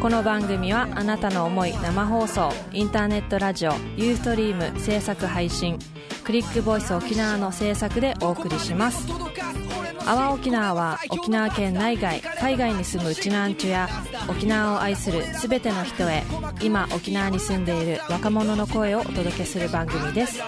[0.00, 5.76] この番組はあなたの思い生放送インターネットラジオユーストリーム制作配信
[6.22, 9.08] クリックボイス沖縄の制作でお送りします。
[10.06, 13.88] 阿波沖縄は沖縄県内外海外に住むうちなんちゅや
[14.28, 16.22] 沖縄を愛する全ての人へ
[16.62, 20.40] 今沖縄に住んでいる若者の声をお届けする番組です。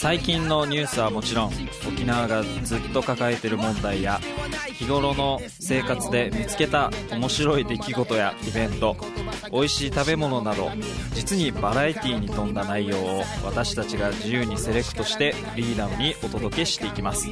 [0.00, 1.52] 最近のニュースはもちろん
[1.86, 4.18] 沖縄がずっと抱えてる問題や
[4.72, 8.96] 日頃の生活で見つけた面白い出来事やイベント
[9.52, 10.70] 美味しい食べ物など
[11.12, 17.28] 実にバラエティーに富んだ内容を私たちが自由にセレクトしてリーダーにお届けしていきます。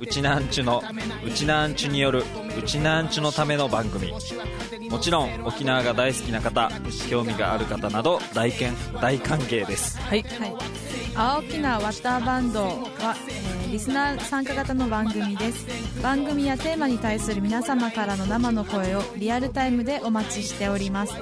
[0.00, 0.82] うちなんちゅの
[1.24, 2.22] うちなんちゅによる
[2.58, 4.12] うちなんちゅのための番組。
[4.90, 6.70] もちろん沖縄が大好きな方
[7.08, 9.98] 興味がある方など大見大歓迎です。
[9.98, 10.22] はい。
[10.22, 10.56] はい、
[11.14, 15.66] 青沖縄ワッターバンドは、えーリスナー参加型の番組です。
[16.02, 21.12] 番組やテーマに対する皆様からの生の声をリアルタイムでお待ちしております。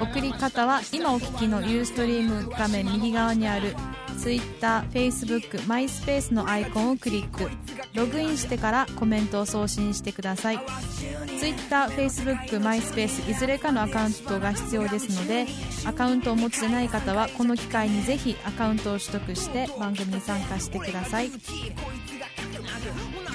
[0.00, 3.76] 送り方は今お聞きのユーストリーム画面右側にある
[4.16, 7.48] TwitterFacebook、MySpace のアイコンをクリック。
[7.94, 10.58] ログインしてからコメントを送信してください。
[10.58, 15.46] TwitterFacebook、MySpace いずれかのアカウントが必要ですので
[15.84, 21.30] アカウントをお持ちでない方はこの機会にぜひアカウントを取得して番組に参加してください。
[21.30, 21.36] じ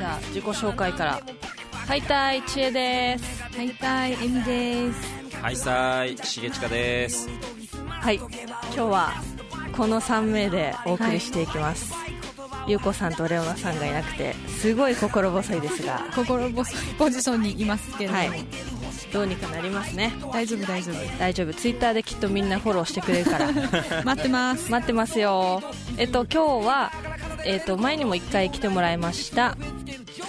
[0.04, 1.22] ゃあ自己紹介から。
[1.88, 3.58] はいたいちえです。
[3.58, 5.00] はいたいえみです。
[5.42, 7.30] はいさーいしげちかです。
[7.88, 8.16] はい。
[8.16, 8.28] 今
[8.72, 9.14] 日は
[9.76, 11.94] この3名でお送りしていきます、
[12.68, 16.06] ゆうこさんとレオナさんがいなくてすごい心細いですが。
[16.16, 18.46] 心細いポジションにいますけれども、はい。
[19.12, 20.14] どうにかなりますね。
[20.32, 21.20] 大丈夫大丈夫。
[21.20, 21.54] 大丈夫。
[21.54, 23.52] ツイッターできっとみんなフォローしてくれるから。
[24.06, 24.72] 待ってます。
[24.72, 25.62] 待ってますよ。
[25.98, 26.92] えっと今日は
[27.44, 29.58] えっと前にも1回来てもらいました。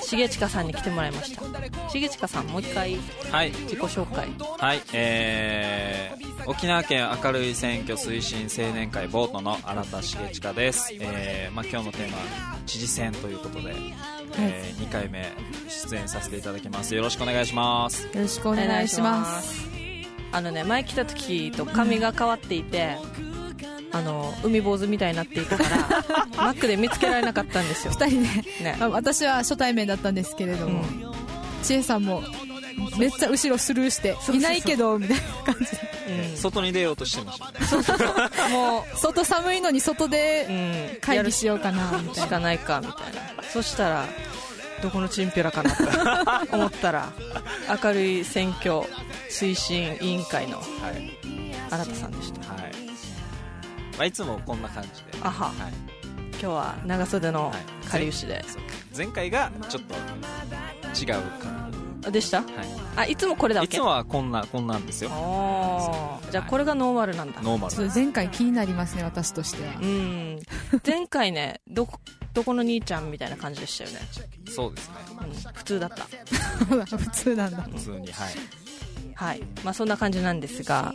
[0.08, 1.42] 重近さんに来てもらいました。
[1.92, 2.98] 重近さんもう1回
[3.30, 3.50] はい。
[3.50, 4.28] 自己紹介。
[4.58, 4.82] はい。
[4.92, 12.22] えー、沖縄県明るい選挙推進青年会ボートの新田茂親です、えーまあ、今日のテーマは
[12.66, 13.74] 知事選ということで、
[14.38, 15.32] え2回目
[15.68, 16.94] 出演させていただきます。
[16.94, 18.04] よろしくお願いします。
[18.04, 19.66] よろしくお願いします。
[20.32, 22.96] あのね前来た時と髪が変わっていて、
[23.92, 25.68] あの海坊主みたいになっていたから
[26.36, 27.92] マックで見つけられなかったんですよ。
[27.92, 28.76] 二人で、ね。
[28.80, 30.84] あ私は初対面だったんですけれども、
[31.62, 32.22] ちえさんも
[32.98, 35.22] めっちゃ後ろスルーしていないけどみたいな
[35.52, 36.36] 感じで。
[36.36, 38.52] 外に出ようとしてましたね。
[38.52, 42.14] も外寒いのに外う、でうん、会議しようかなみたいな。
[42.14, 43.42] しかないかみたいな。
[43.44, 44.06] そしたら
[44.82, 45.84] どこのチンピラかなと
[46.56, 47.12] 思ったら
[47.82, 48.82] 明るい選挙
[49.30, 51.16] 推進委員会のはい、
[51.70, 52.52] 新田さんでした。
[52.52, 52.72] はい。
[53.96, 55.18] まあ、いつもこんな感じで。
[55.22, 55.44] あは。
[55.46, 55.72] はい。
[56.32, 57.82] 今日は長袖のはい。
[57.92, 58.62] かりゆしで、そう
[58.96, 59.94] 前回がちょっと
[60.98, 61.70] 違うかあ
[62.10, 62.38] でした？
[62.38, 62.48] ら、は
[62.96, 63.76] あいつもこれだい、っけ。
[63.76, 65.10] いつもはこんなこんなんですよ。
[65.12, 66.30] あー。
[66.32, 67.40] じゃあこれがノーマルなんだ。
[67.42, 67.90] ノーマル。
[67.94, 69.74] 前回気になりますね私としては。
[69.80, 70.38] うん。
[70.86, 72.00] 前回ねどこ
[72.34, 74.00] どこの兄ちゃんみたいな感じでしたよね、
[74.50, 74.94] そうですね。
[75.20, 76.04] うん、普通だった。
[76.96, 77.62] 普通なんだ。
[77.62, 78.34] 普通にはい。
[79.14, 79.42] はい。
[79.62, 80.94] まあそんな感じなんですが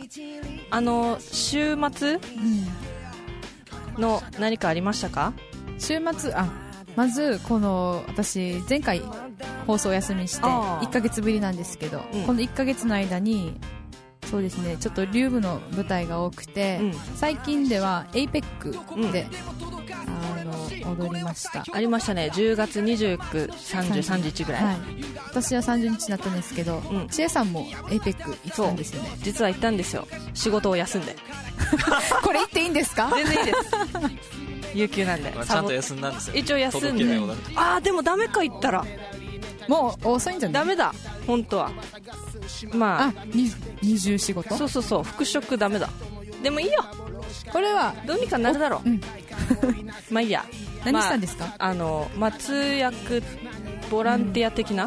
[0.70, 5.32] あの週末うんの何かありましたか？
[5.78, 6.48] 週末あ
[6.98, 9.00] まずこの私前回
[9.68, 10.84] 放送お休みしてあー。
[10.88, 12.22] 1ヶ月ぶりなんですけど、うん。
[12.24, 13.54] この1ヶ月の間に
[14.28, 16.92] そうですねちょっと竜部の舞台が多くて、うん。
[17.14, 19.28] 最近では APEC で、
[19.92, 21.64] あの踊りました。
[21.72, 22.32] ありましたね。
[22.34, 23.52] 10月29、30、
[24.02, 24.76] 31ぐらい、はい、
[25.28, 27.08] 私は30日だったんですけど、うん。
[27.10, 29.10] 千恵さんも APEC 行ったんですよね。
[29.22, 30.08] 実は行ったんですよ。
[30.34, 31.14] 仕事を休んで。
[32.24, 33.08] これ言っていいんですか？
[33.14, 33.58] 全然いいです
[34.74, 35.30] 有給なんで。
[35.30, 37.04] まあちゃんと休んだんですよ一応休んで。
[37.56, 38.84] ああでもダメか行ったら。
[39.68, 40.62] もう遅いんじゃない？
[40.62, 40.94] ダメだ
[41.26, 41.70] 本当は。
[42.72, 43.24] まあ。
[43.26, 43.50] に
[43.82, 45.88] 二重仕事あそうそうそう復職ダメだ。
[46.42, 46.84] でもいいよ。
[47.52, 49.00] これはどうにかなるだろう、うん。
[50.10, 50.44] まあいいや。
[50.84, 53.22] 何したんですか、まあ、あの、まあ、通訳
[53.90, 54.86] ボランティア的な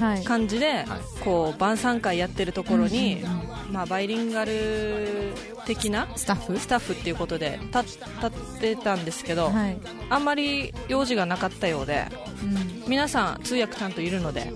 [0.00, 0.24] はい。
[0.24, 0.84] 感じで、
[1.22, 5.32] こう晩餐会やってるところに、うんうんまあ、バイリンガル
[5.66, 6.58] 的なスタッフ？
[6.58, 8.30] スタッフっていうことで立立っ
[8.60, 9.78] てたんですけど、はい、
[10.10, 12.06] あんまり用事がなかったようで
[12.42, 14.52] うん、皆さん通訳ちゃんといるので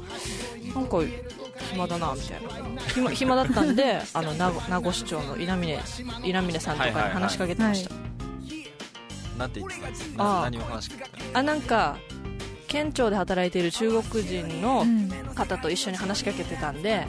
[0.75, 0.99] なんか
[1.71, 2.83] 暇だなみたいな。
[2.83, 5.79] 暇暇だったんで あの名護名護市長の稲峰
[6.25, 7.91] 稲峰さんとかに話しかけてました、
[9.39, 10.41] なんて言ってたんですか？
[10.45, 11.97] 何を話しかけたあなんか
[12.76, 15.08] 県庁で働いている中国人のうん。
[15.37, 17.06] 方と一緒に話しかけてたんで、はい。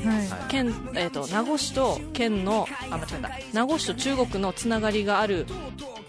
[0.49, 3.29] 県えー、と名護市と県のあ間違えた。
[3.53, 5.45] 名護市と中国のつながりがある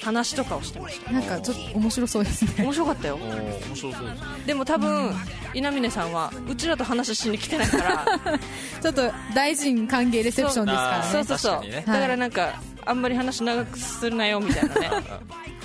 [0.02, 1.12] 話とかをしてました。
[1.12, 2.64] なんかちょっと面白そうですね。
[2.64, 3.16] 面白かったよ。
[3.16, 5.12] 面白そうですでも多分
[5.54, 8.06] 稲峰さんはうちらと話しに来てないから。
[8.82, 11.04] ちょっと大臣歓迎レセプションですからね。
[11.12, 11.84] そうそうそう、ね。
[11.86, 14.90] だからなんかあんまり話長くするなよみたいなね。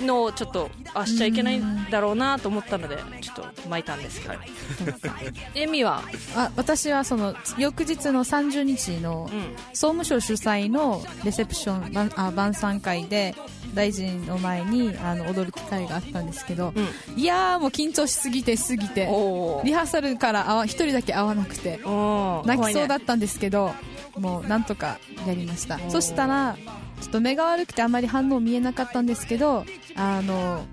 [0.00, 4.34] のをちょっとあしちゃいけないんだろうなと思ったのでちょっと巻いたんですけど、
[5.54, 6.02] エミは、
[6.34, 13.36] あ私はその翌日の30日のうん、総務省主催のレセプション晩あ晩餐会で
[13.72, 17.20] 大臣の前にあの踊る機会があったんですけど、うん。
[17.20, 23.72] いやーもう緊張しすぎてしすぎておリハーサルからあわ一人だけ会わなくてお泣きそうだっったんですけど、
[24.16, 25.76] もうなんとかやりました。
[25.76, 25.90] ー。
[25.90, 26.56] そしたら
[27.00, 29.64] ちょっと目が悪くてあんまり反応見えなかったんですけど
[29.96, 30.64] あの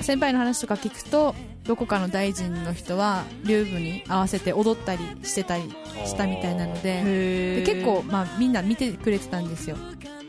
[0.00, 1.34] 先輩の話とか聞くと
[1.64, 5.70] どこかの大臣の人は竜舞に合わせて踊ったりしてたり
[6.04, 9.76] したみたいなのでで結構、まあ、みんな見てくれてたんですよ。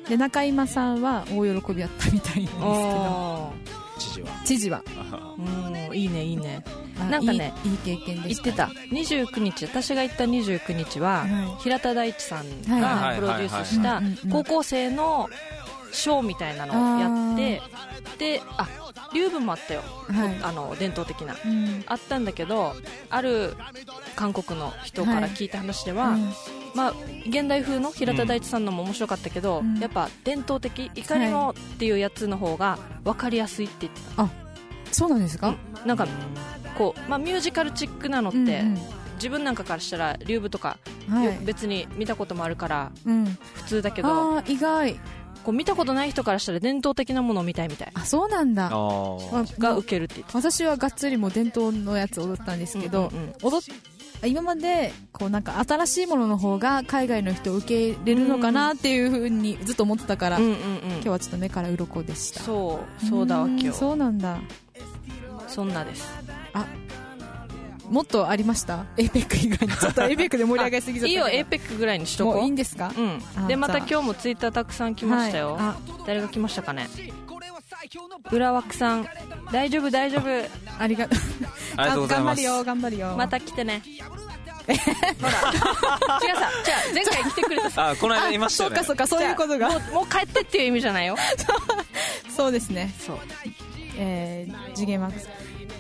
[0.07, 2.59] で中今さんは大喜びだったみたいなんですけど。
[3.79, 4.29] お知事は。
[4.45, 4.81] 知事は。
[4.85, 6.63] ーうんいいねいいね。
[7.00, 8.65] あなんかねいいいい経験でして言った。
[8.91, 11.61] 29日私が行った29日は、はい。
[11.61, 12.81] 平田大地さんはい。
[12.81, 14.01] がプロデュースした
[14.31, 15.29] 高校生の
[15.91, 17.61] ショーみたいなのをやって
[18.17, 18.67] であ
[19.13, 20.39] 竜舞もあったよ、はい。
[20.41, 21.35] あの伝統的な。
[21.45, 21.83] うん。
[21.85, 22.75] あったんだけど
[23.09, 23.55] ある
[24.15, 26.33] 韓国の人から聞いた話では、うん
[26.75, 26.94] まあ、
[27.28, 29.80] 現代風の平田大地さんのも面白かったけど、うん。
[29.80, 34.30] やっぱ伝統的怒りのっていうやつの方が分かりやすいって言ってた、
[34.92, 35.88] そうなんですか、うん。
[35.88, 36.08] なんか
[36.78, 38.78] こう、まあ、ミュージカルチックなのって、うんうん
[39.18, 40.78] 自分なんかからしたら竜舞とか、
[41.08, 41.25] はい。
[41.25, 45.00] よ別に見たこともあるからうん、普通だけどああ意外。
[45.44, 47.92] こう見たことない人からしたら伝統的なものを見たいみたい。
[47.94, 48.68] あそうなんだ。
[48.68, 49.60] あー。
[49.62, 53.34] が受けるって言って私はがっつりもう伝統のやつ踊ったんですけど、うんうんうん。
[53.44, 53.62] 踊っ
[54.25, 60.58] 今までこうなんか新しいものの方が海外の人を受け入れるのかなっていうふうにずっと思ってたから、うんうんうん。
[60.94, 62.40] 今日はちょっと目から鱗でした。
[62.42, 64.38] そうそうだわけよんそうなんだ。
[65.48, 66.08] そんなです。
[67.90, 68.86] もっとありました？
[68.98, 69.74] APEC 以外に。
[69.74, 72.34] ちょっと APEC で盛り上がりすぎちゃったいいよけど APEC ぐらいにしとこう。
[72.36, 73.22] もういいんですか、うん。
[73.36, 75.75] あでまた今日もツイッターたくさん来ましたよ、は
[76.08, 76.88] 誰が来ましたかね？
[78.31, 79.07] 裏枠さん
[79.51, 80.30] 大丈夫大丈夫。
[80.30, 80.48] いあ
[80.80, 81.19] ありがとう
[81.78, 82.42] ありがとうございます。
[82.44, 83.16] 頑張るよ頑張るよ。
[83.18, 83.81] また来てね。
[84.66, 84.74] ほら。
[84.74, 87.90] 違うさじゃあ前回来てくれたさ。
[87.90, 88.84] あこの間言いましたよね。
[88.84, 89.69] そうかそうかそういうことが。
[89.69, 91.16] もうもう帰ってっていう意味じゃないよ。
[92.36, 92.94] そうですね。
[93.00, 93.18] そう。
[93.98, 95.30] えー、次元マックス。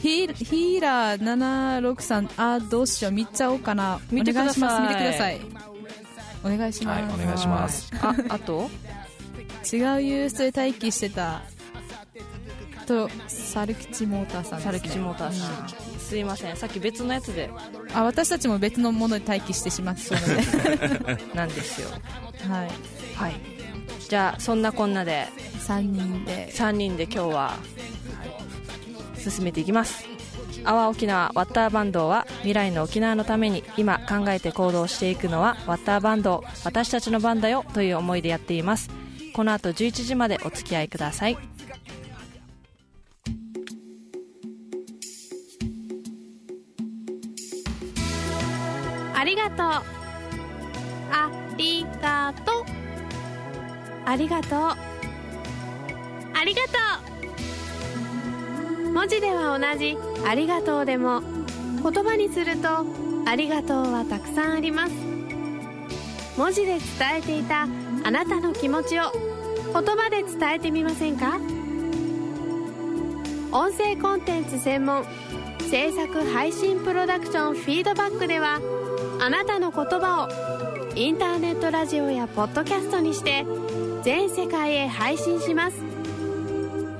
[0.01, 3.11] ヒーヒーラー763あーどうしよう。
[3.11, 3.99] 見ちゃおうかな。
[4.11, 4.63] 見てください。
[4.63, 4.81] お願いします。
[4.81, 5.41] 見てください。
[6.43, 7.91] お願いします、はいお願いします。
[8.01, 8.69] ああと？
[9.63, 11.41] 違うユースで待機してた
[12.85, 15.69] と猿吉モーターさんです、ね、猿吉モーターさん。
[15.99, 16.55] すいません。
[16.55, 17.49] さっき別のやつで。
[17.93, 20.01] あ私たちも別のもので待機してしまって。
[20.01, 21.89] そうのでなんですよ。
[22.49, 22.69] はい。
[23.15, 23.35] はい。
[24.07, 25.27] じゃあそんなこんなで。
[25.67, 26.51] 3人で。
[26.53, 27.57] 3人で今日は
[29.17, 30.05] 進めていきます。
[30.65, 39.03] 阿波沖縄ワッターバンドは未来の沖縄のために今考えて行動していくのはワッターバンド私たちの番だよという思いでやっています。
[39.33, 41.37] この後11時までお付き合いください
[49.23, 49.57] ありがとう。
[51.09, 52.65] ありがとう。
[54.05, 54.59] ありがとう。
[54.59, 54.75] あ
[56.43, 56.69] りがと
[58.83, 58.91] う。
[58.91, 61.21] 文字では同じ「ありがとう」でも。
[61.81, 62.85] 言葉にすると
[63.25, 64.93] 「ありがとう」はたくさんあります。
[66.37, 66.81] 文字で伝
[67.19, 67.61] えていた
[68.03, 71.39] あなたの気持ちを言葉で伝えてみませんか？
[73.53, 75.05] 音声コンテンツ専門
[75.71, 78.59] 制作配信プロダクションフィードバックでは
[79.23, 80.27] あなたの言葉を
[80.97, 83.45] インターネットラジオやポッドキャストにして
[84.03, 85.77] 全世界へ配信します。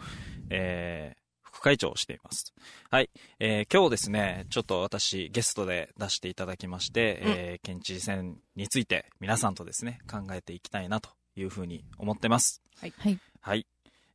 [0.51, 2.55] えー、副会長をしています。
[2.89, 3.11] はい。
[3.41, 12.63] えー、今日ですね、ちょっと私ゲストで出していただきまして、えー、県知事選について皆さんとですね、考えていきたいなというふうに思ってます。
[12.81, 12.95] はい。
[13.41, 13.67] はい。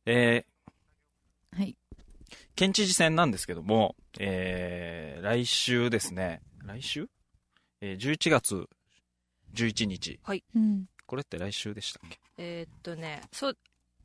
[0.06, 1.76] えー、はい。
[2.56, 7.08] 県知事選なんですけども、えー、来週ですね、来週？
[7.86, 8.66] えー、11月
[9.52, 10.18] 11日。
[10.54, 10.86] うん。
[11.06, 12.18] これって来週でしたっけ？
[12.38, 13.58] えーっとね、そう、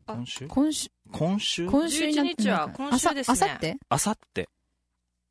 [0.05, 0.47] あ今週？
[0.49, 1.65] 今週、今週？
[1.65, 3.33] 今週になってない11日は今週ですね。
[3.33, 3.77] あさあさって？
[3.87, 4.49] あさって。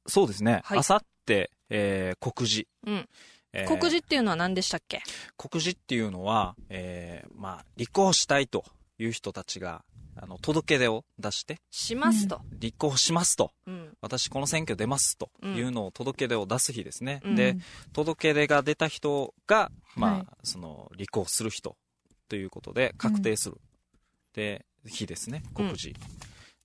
[0.06, 0.62] そうですね。
[0.64, 0.78] はい。
[0.78, 2.66] あさって、えー、告示。
[2.86, 3.08] うん。
[3.52, 5.02] えー告示っていうのは何でしたっけ？
[5.36, 8.64] 告示っていうのは、えー、まあ、立候補したいと
[8.98, 9.84] いう人たちが、
[10.20, 12.40] あの、届け出を出して、しますと。
[12.58, 13.52] 立候補しますと。
[13.66, 13.96] うん。
[14.00, 17.20] 私この選挙出ますというのを届け出を出す日ですね。
[17.24, 17.56] うんで、
[17.92, 21.76] 届け出が出た人が、まあ、はいその、立候補する人
[22.28, 23.60] ということで確定する。
[24.34, 25.98] で、日ですね、告示。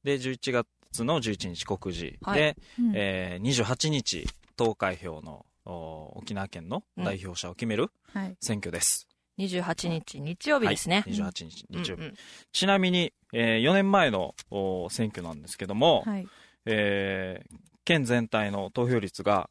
[0.03, 2.17] で、11月の11日告示。
[2.22, 8.36] はいで、うんえー、28日投開票のお沖縄県の代表者を決めるはい。
[8.41, 9.07] 選挙です。
[9.38, 11.04] 28日日曜日ですね。
[11.08, 12.02] はい、28日、日曜日。
[12.02, 12.16] うんうん
[12.52, 16.28] ちなみに、えー4年前のお選挙なんですけども、はい。
[16.66, 19.50] えー県全体の投票率が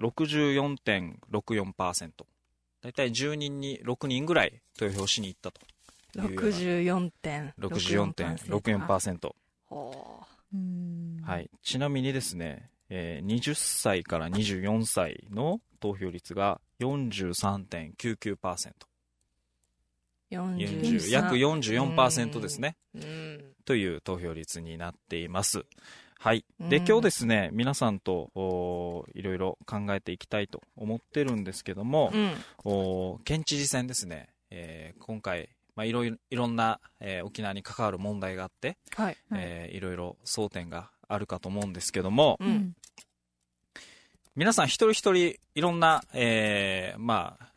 [0.00, 2.10] 64.64%。
[2.82, 5.60] だいたい10人に6人ぐらい投票しに行ったと。
[6.16, 7.52] 64.64%。
[7.58, 9.32] 64.64%。
[9.66, 11.20] ほうん。
[11.22, 11.48] はい。
[11.62, 18.87] ちなみにですね、えー20歳から24歳の投票率が43.99%。
[20.30, 20.34] う。
[20.34, 22.76] 40 43約44%ですね。
[22.94, 23.54] うん。
[23.64, 25.64] という投票率になっています。
[26.18, 26.44] はい。
[26.60, 32.32] で、うん今日ですね、皆さんと、おいろいろ考えていきたいと思ってるんですけども、うん。
[32.64, 39.06] お県知事選ですね、えー今回、まあ、いろいろ、いろんな、えー沖縄に関わる問題があって、はい。
[39.06, 42.44] はいえーいろいろ争点があるかと思うんですけども、う。
[42.44, 42.74] うんん。
[44.34, 47.47] 皆さん一人一人いろんな、えーまあ、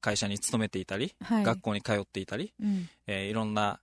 [0.00, 1.44] 会社に勤めていたり、はい。
[1.44, 2.88] 学校に通っていたり、うん。
[3.06, 3.80] えーいろんな、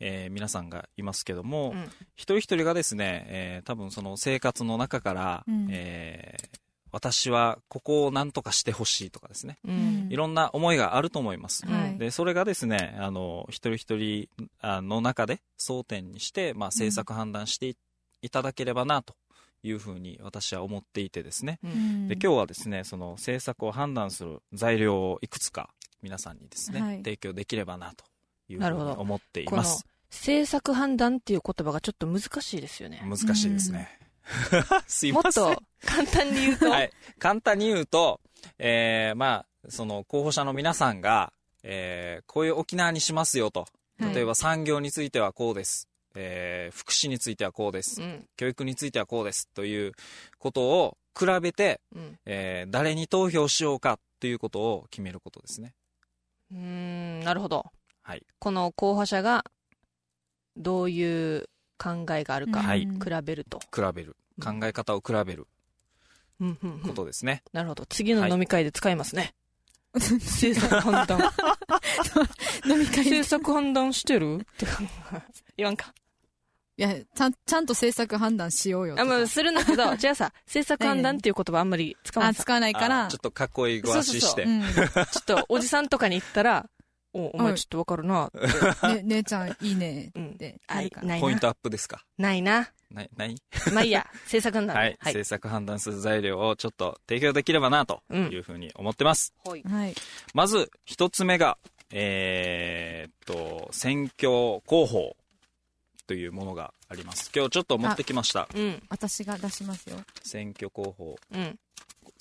[0.00, 1.84] えー皆さんがいますけども、うん
[2.16, 6.58] 一人一人がですね、えー多分その生活の中から、うんえー
[6.94, 10.08] 私はここを何とかしてほしいとかですね、うん。
[10.10, 11.64] いろんな思いがあると思います。
[11.66, 14.28] はいで、それがですね、あの、一人一人
[14.60, 17.76] あの中で争点にして、まあ、政策判断してい
[18.20, 19.14] いただければな、と
[19.62, 21.58] いうふうに私は思っていてですね。
[21.64, 25.70] うんで、今日はですね、その政策を判断する材料をいくつか
[26.02, 28.04] 皆さんにですね、はい提供できればな、と
[28.48, 29.86] いうふうになるほど思っていこのます。
[30.10, 33.02] 政策判断っていう言葉がちょっと難しいですよね。
[33.04, 33.98] 難しいですね。
[34.86, 35.54] すいもっません。
[35.54, 36.90] と簡単に言うと、はい。
[37.18, 38.20] 簡単に言うと、
[38.58, 43.60] えー、まあ、その候補者の皆さんが、えー、こういう沖縄にしますよと。
[43.60, 43.70] はい
[44.02, 45.88] 例えば産業についてはこうです。
[46.14, 48.02] えー、福祉についてはこうです。
[48.02, 48.26] うん。
[48.36, 49.48] 教育についてはこうです。
[49.54, 49.92] という
[50.38, 52.18] ことを比べて、うん。
[52.26, 55.74] えー、誰に投票しようかということを決めることですね。
[56.52, 57.66] うーん、なるほど。
[58.02, 58.24] はい。
[58.38, 59.44] この候補者が
[60.56, 62.88] どういう考えがあるか、はい比
[63.24, 63.58] べると。
[63.74, 64.16] 比べる。
[64.42, 65.46] 考え方を比べる
[66.40, 67.42] うんうんうんことですね。
[67.52, 67.86] なるほど。
[67.86, 69.34] 次の飲み会で使いますね。
[69.94, 71.20] 政策判断。
[72.66, 74.36] 飲み会政策判断してる？
[74.36, 74.66] って
[75.56, 75.92] 言わんか。
[76.78, 79.10] いや、ちゃん、ちゃんと政策判断しようよとあ、か。
[79.10, 82.42] まあ、するんだけど、じゃあさ、政策判断っていう言葉あんまり使わなあ、いさ。
[82.42, 83.04] 使わないから。
[83.04, 84.44] あちょっとかっこいいご足して。
[84.44, 84.62] うん。
[84.62, 84.82] ちょ
[85.20, 86.66] っと、おじさんとかに言ったら、
[87.14, 88.38] お、おはい前ちょっとわかるなって。
[88.96, 91.06] ね、姉ちゃんいいねうんってあなるから。
[91.08, 91.22] ないな。
[91.26, 92.04] ポイントアップですか？
[92.18, 92.70] ないな。
[92.90, 93.34] ない、ない？
[93.72, 94.76] まあいいや、政策判断。
[94.76, 94.96] はい、はい。
[95.04, 99.32] 政策判断する材料をちょっと提供できればなというふうに思ってます。
[99.44, 99.62] はい。
[99.62, 99.94] はい。
[100.34, 101.58] まず、一つ目が、
[101.90, 105.16] えーっと、選挙広報
[106.06, 107.30] というものがあります。
[107.34, 108.48] 今日ちょっと持ってきました。
[108.54, 108.82] うん。
[108.88, 109.96] 私が出しますよ。
[110.22, 111.58] 選挙広報うん。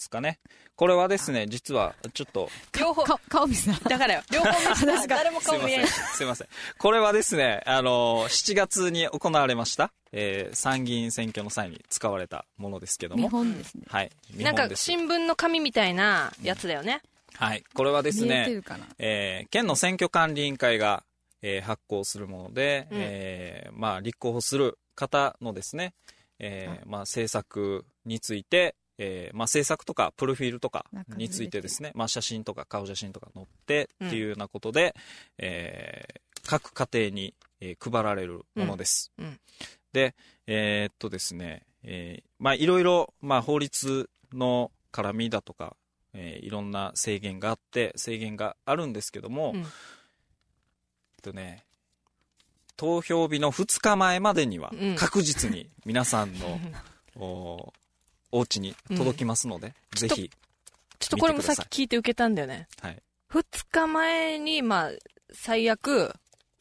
[0.01, 0.39] ですかね。
[0.75, 3.03] これはですね、実はちょっと、両方。
[3.03, 3.77] か、顔見せな。
[3.77, 4.23] だからよ。
[4.31, 5.59] 両方見せたら誰もすいません。
[5.59, 5.87] 顔見えん。
[5.87, 6.47] すいません。
[6.79, 13.29] これはですね、あの、7月に行われました、えー参議院選挙の際に使われたものですけど見も。
[13.29, 13.83] 本ですね。
[13.87, 14.09] はい。
[14.33, 14.67] 見なんか。
[14.75, 17.01] 新聞の紙みたいなやつだよね。
[17.35, 17.63] はい。
[17.75, 18.61] これはですね。
[18.97, 21.03] えー県の選挙管理委員会が、
[21.43, 25.93] えー発行するもので、うんえーまあ、立候補する方のですね、
[26.39, 34.95] えーまあ、政策について、えーまあ、制作とかプロフィールとか中についてですね、まあ、写真とか顔写真とか載ってっていうようなことで、
[35.39, 39.11] えー各家庭に、えー配られるものです。
[39.19, 39.25] うん。
[39.25, 39.39] うん。
[39.93, 40.15] で、
[40.47, 45.75] えーっとですね、えーまあ、いろいろ、まあ、法律の絡みだとか、
[46.13, 49.61] えーいろんな制限があって、制限があるんですけども、うん。
[49.61, 49.65] えっ
[51.23, 51.63] とね、
[52.77, 54.95] 投票日の2日前までにはうん。
[54.95, 56.59] 確実に皆さんの、
[57.15, 57.73] お
[58.31, 60.29] お家に届きますので、ぜひ、
[60.99, 62.67] ちょっとこれもさっき聞いて受けたんだよね。
[62.81, 63.01] はい。
[63.27, 64.91] 二日前に、まあ、
[65.33, 66.13] 最悪、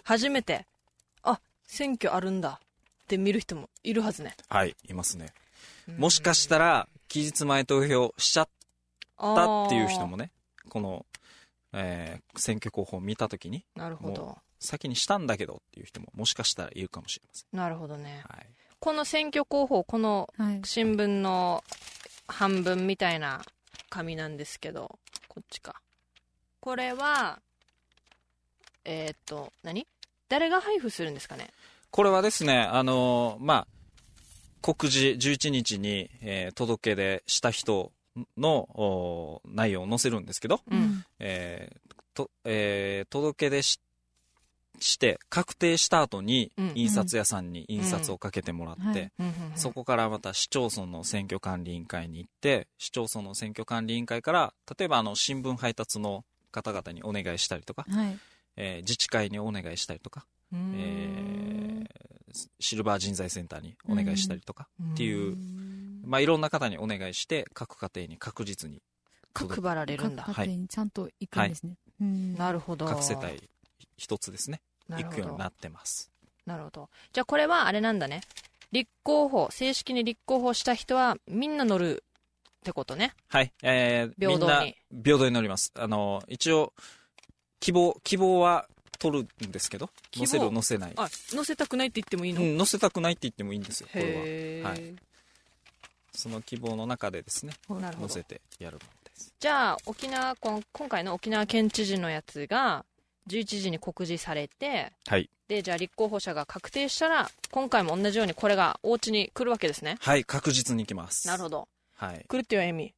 [0.05, 0.67] 初めて、
[1.23, 4.37] あ、選挙あるんだって見る人もいるはずね。
[4.49, 5.33] はい、いますね。
[5.99, 8.49] もしかしたら、期日前投票しちゃっ
[9.17, 10.31] あたっていう人もね、
[10.69, 11.07] この、
[11.73, 14.39] えー選挙候補を見たときに、なるほども。
[14.61, 17.57] 先にしたんだけどっていう人ももしかしたらいるかもしれません。
[17.57, 18.23] なるほどね。
[18.29, 18.47] はい。
[18.81, 20.61] この選挙候補、このはい。
[20.65, 21.63] 新聞の
[22.27, 23.43] 半分みたいな
[23.91, 25.75] 紙なんですけど、こっちか。
[26.61, 27.41] これは、
[28.85, 29.87] えーっと、何？
[30.29, 31.51] 誰が配布するんですかね？
[31.91, 33.67] これはですね、あのーまあ、
[34.63, 37.93] 告示11日に、えー届け出した人
[38.39, 41.05] のお内容を載せるんですけど、うん。
[41.19, 43.79] えーとえー届け出し
[44.81, 49.13] して確定した後にうん印刷屋さんに印刷をかけてもらって、
[49.55, 58.19] そこからまた市町村の選挙管理委員会に行って市町村の選挙管理委員会から例えばあの新聞配達の方々にお願いしたりとか、はい。
[58.57, 65.37] えー自治会にお願いしたりとか、うーんえーシルバー人材センターにお願いしたりとか、っていう
[66.05, 68.83] まあ、いろんな方にお願いして各家庭に確実に
[69.33, 70.25] か配られるんだ。
[70.25, 71.77] 各家庭にちゃんと行くんですね。
[72.01, 72.35] うん。
[72.35, 72.87] なるほど。
[72.87, 73.49] 各世帯
[73.97, 74.61] 一つですね
[74.97, 76.11] 行くようになってます。
[76.47, 76.89] なるほど。
[77.13, 78.23] じゃあこれはあれなんだね。
[78.73, 82.05] 立候補、正式に立候補した人はみんな乗る
[82.61, 83.15] ってことね。
[83.29, 84.39] はい、えー、平等に。
[84.39, 85.73] みんな平等に乗ります。
[85.77, 86.73] あの一応
[87.61, 88.67] 希望希望は
[88.99, 90.27] 取るんですけど希望？
[90.27, 90.93] 載せる載せない。
[90.97, 93.89] あ、乗せたくないって言ってもいいの、うん、載せたくないって言ってもいいんですよ。
[93.93, 94.71] これは。
[94.71, 94.95] はい。
[96.13, 98.09] その希望の中でですねなるほど。
[98.09, 98.25] 載せ。
[98.25, 99.33] てやるものです。
[99.39, 102.85] じゃあ、沖縄、今回の沖縄県知事のやつが、
[103.29, 109.97] 11時に告示されて、はいで、じゃあ立候補者が確定したら、今回も同じようにこれがお家に来るわけですね。
[110.01, 111.69] はい確実に行きますなるほど。
[111.97, 112.95] はい来るってよ、エミ。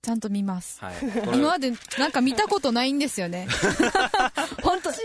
[0.00, 0.80] ちゃんと見ます。
[0.80, 0.94] はい
[1.34, 3.48] 今までなんか見たことないんですよね。
[4.62, 5.02] 本当知事、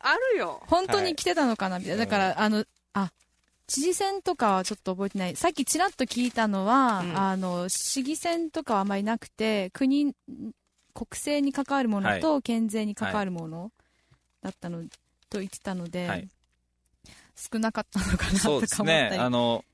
[0.00, 0.60] あるよ。
[0.66, 1.78] 本当に来てたのかな？
[1.78, 2.04] みたいな。
[2.04, 3.12] だから、あの、あ、
[3.68, 5.36] 知事選とかはちょっと覚えてない。
[5.36, 10.12] さっきちらっと聞いたのは、うんあの、市議選とかはあまりなくて、国、
[10.92, 13.70] 国政に関わるものと県税に関わるもの
[14.42, 14.82] だったの、
[15.30, 16.28] と言ってたので、はい。
[17.34, 19.20] 少なかったのかなそうとですねか思ったり。
[19.22, 19.64] あの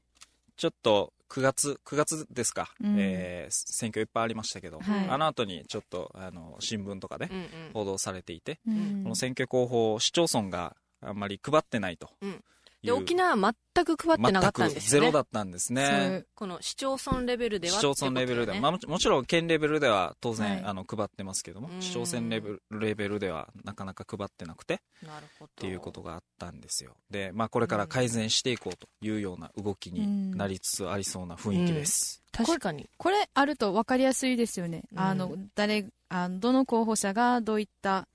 [0.56, 2.96] ちょっと9月9月ですか、うん。
[2.98, 5.08] えー選挙いっぱいありましたけど、はい。
[5.08, 7.46] あの後にちょっとあの新聞とかでうんうん。
[7.74, 9.02] 報道されていて、うん。
[9.04, 12.10] この選挙候補を市町村があんまり配ってないと。
[12.22, 12.44] うん
[12.82, 15.06] で、沖縄は全く配ってなかったんですよね。
[15.06, 16.24] 全くゼロだったんですね。
[16.34, 25.50] この市町村レベルでは市町村レベルでは、まあ、あ、もちろん県レベルでは当然、はいあの配ってますけどもうん市町村レベルレベルではなかなか配ってなくてっなるほど。
[25.56, 32.88] ていうことがあったんですよで、まあ、これから改善していこうというような動きになりつつありそうな雰囲気です、確かに。
[32.96, 34.84] これあると分かりやすいですよね。
[34.92, 38.06] うんあの、誰、あの、どの候補者がどういった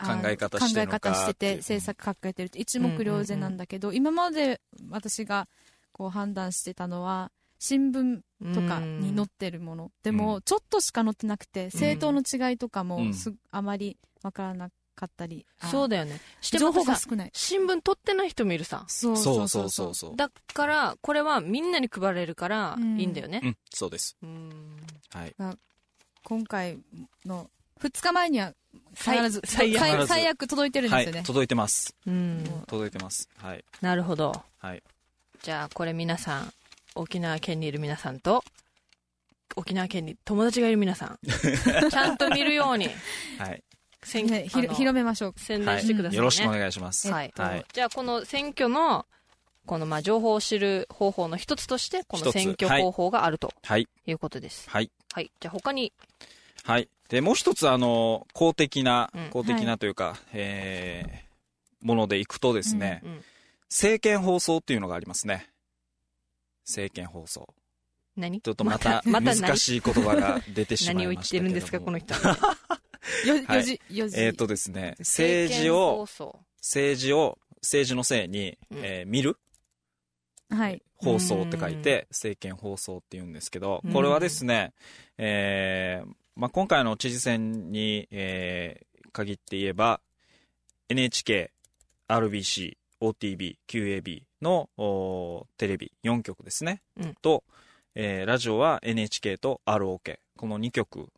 [0.00, 5.48] 考え方してるのか考え方してっていうて、政策掲げてるって一目瞭然なんだけど、今まで私が
[5.92, 8.20] こう判断してたのは、新聞
[8.54, 9.90] とかに載ってるもの。
[10.02, 15.44] でも、ちょっとしか載ってなくて、政党の違いとかうんもす、あまり分からなかったり。
[15.60, 16.20] あそうだよね。
[16.40, 17.30] してが少ない。
[17.34, 18.84] 新聞取ってない人もいるさ。
[18.88, 23.46] そうそうそうそうそうだから、これはみんなに配られるからうんいいんだよねう。
[23.48, 24.76] んそうですうん。
[25.10, 25.34] はい
[26.22, 26.78] 今回
[27.24, 28.52] の2日前には
[28.94, 31.18] 必ず最最最悪最悪届いてるんですよね。
[31.18, 31.26] はい。
[31.26, 31.94] 届いてます。
[32.06, 32.44] うん。
[32.66, 33.28] 届いてます。
[33.38, 33.64] はい。
[33.80, 34.32] なるほど。
[34.58, 34.82] はい。
[35.42, 36.52] じゃあ、これ皆さん、
[36.94, 38.44] 沖縄県にいる皆さんと、
[39.56, 41.18] 沖縄県に友達がいる皆さん、
[41.90, 42.88] ちゃんと見るように、
[43.38, 43.62] はい、
[44.02, 45.34] 選ねひろあの広めましょう。
[45.36, 46.16] 宣伝してくださいね。
[46.18, 47.32] よろしくお願いします、はい。
[47.36, 47.64] はい。
[47.72, 49.06] じゃあ、この選挙の、
[49.66, 53.88] このまあ情報を知る方法の一つとして、この選挙方法があるとはい。
[54.06, 54.68] いうことです。
[54.68, 54.90] はい。
[55.12, 55.30] はい。
[55.40, 55.92] じゃあ、他に、
[56.64, 56.88] はい。
[57.08, 63.24] で、もう一つ、あの、公的なうん、公的なというか、えー、ものでいくとですね、うん、
[63.68, 65.50] 政見放送っていうのがありますね。
[66.66, 67.48] 政見放送。
[68.16, 68.40] 何？
[68.40, 71.50] ちょっとまたまた難しい言葉が出てしまい何を言っましたけれども。
[71.50, 72.14] てるんですか、この人。
[73.26, 74.20] よ、はいよじ、よじ。
[74.20, 79.38] えっ、とですね、政治を、政政治を、政治のせいに、うんえー見る？
[80.50, 84.74] はい放送って書いて、政見放送って言うんですけどうん、これはですね、
[85.16, 90.00] えーまあ、今回の知事選に、えー限って言えば、
[90.88, 91.50] NHK、
[92.08, 96.80] RBC、OTB、QAB のおテレビ4局ですね。
[96.96, 97.42] うんと、
[97.96, 100.18] えーラジオは NHK と ROK。
[100.36, 101.08] この2局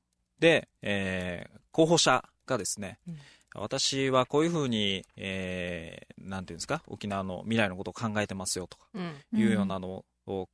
[0.41, 3.17] で、えー候補者がですね、うん
[3.55, 10.49] 私はこういうふうに、えーなんていうんですか、沖縄の未来のことを考えてますよとか、うんいうようなのを、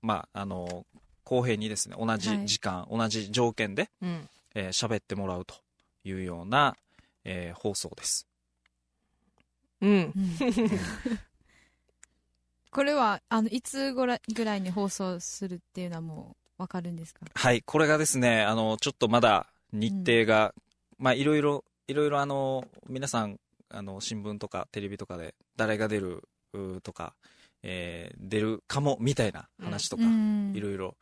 [0.00, 0.86] まあ、あの、
[1.26, 4.28] 公平にですね、同じ時間、同じ条件で、うん。
[4.54, 5.56] えー喋ってもらうと
[6.04, 6.76] いうような、
[7.24, 8.26] えー放送です。
[9.82, 10.12] うん。
[12.70, 17.20] これはあのいつぐらいぐらいに放送するっていうのはもうわかるんですか？
[17.34, 20.54] はい、これがですね、あの、ちょっとまだ日程が、
[20.98, 26.26] まあ、いろいろ、いろいろあの、皆さん、あの、新聞とかテレビとかで誰が出る
[26.82, 27.14] とか、
[27.68, 30.52] えー出るかもみたいな話とか、うん。
[30.54, 30.96] いろいろ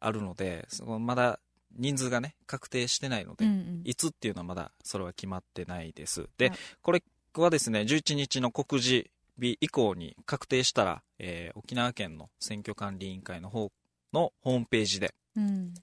[0.00, 1.38] あるので、そのまだ
[1.76, 3.82] 人数がね、確定してないので、うんうん。
[3.84, 6.28] いつっていうのはまだそれは決まってないです。
[6.36, 6.58] で、はい。
[6.82, 7.02] これ
[7.36, 13.70] はですね、11日の告示日以降に確定したら、えー沖縄県の選挙管理委員会の方
[14.12, 15.74] のホームページで、うん。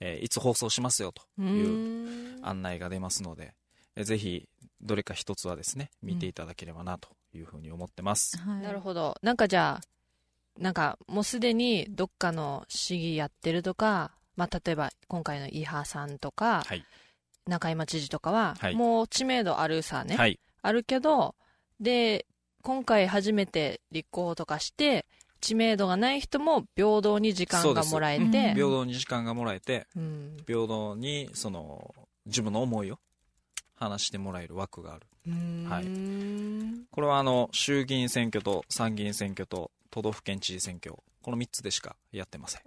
[0.00, 2.44] えーいつ放送しますよとういうん。
[2.46, 3.54] 案内が出ますので、
[3.96, 4.48] えーぜひ
[4.80, 8.38] どれか一つはですね、見ていただければなというふうに思ってます。
[8.38, 16.84] はいなるほどなんかじゃあなんかもうすでにどっかの市議やってるとか、まあ、例えば今回の伊波さんとか、はい。
[17.46, 20.38] 中山知事とかは、はいもう知名度あるさね、はい。
[20.62, 21.34] あるけど
[21.80, 22.26] で
[22.62, 25.06] 今回初めて立候補とかして
[25.40, 31.92] 知名度がない人も平等に時間がもらえそうですて平等に時間がもらえて、うん平等にその
[32.26, 32.98] 自分の思いを
[33.74, 35.06] 話してもらえる枠がある。
[35.30, 35.86] はい。
[35.86, 36.84] うん。
[36.90, 42.62] これはあの衆議院選挙と参議院選挙と都道府県知事選挙、この3つでしかやってません。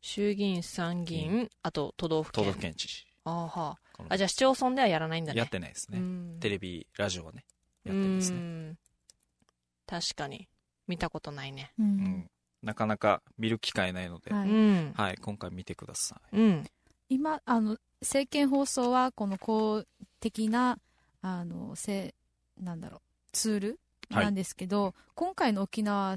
[0.00, 3.06] 衆議院参議院、あと都道府都県道府県知事。
[3.24, 5.38] あーはこのあじゃあ市町村ではやらないんだね。
[5.38, 5.98] やってないですね。
[5.98, 6.36] うん。
[6.40, 7.44] テレビ、ラジオはね、
[7.84, 8.38] やってるんですね。
[8.38, 8.78] うん。
[9.86, 10.48] 確かに。
[10.86, 11.72] 見たことないね。
[11.78, 11.88] ううん。
[11.96, 12.30] ん。
[12.62, 16.36] なかなか見る機会ないので、ははいい、うん、今回見てください。
[16.36, 16.64] うん。
[17.08, 19.84] 今あの政見放送はこの公
[20.20, 20.78] 的な
[21.28, 22.14] あのせ
[22.60, 23.00] なんだろう
[23.32, 24.24] ツールはい。
[24.26, 26.16] なんですけど、今回の沖縄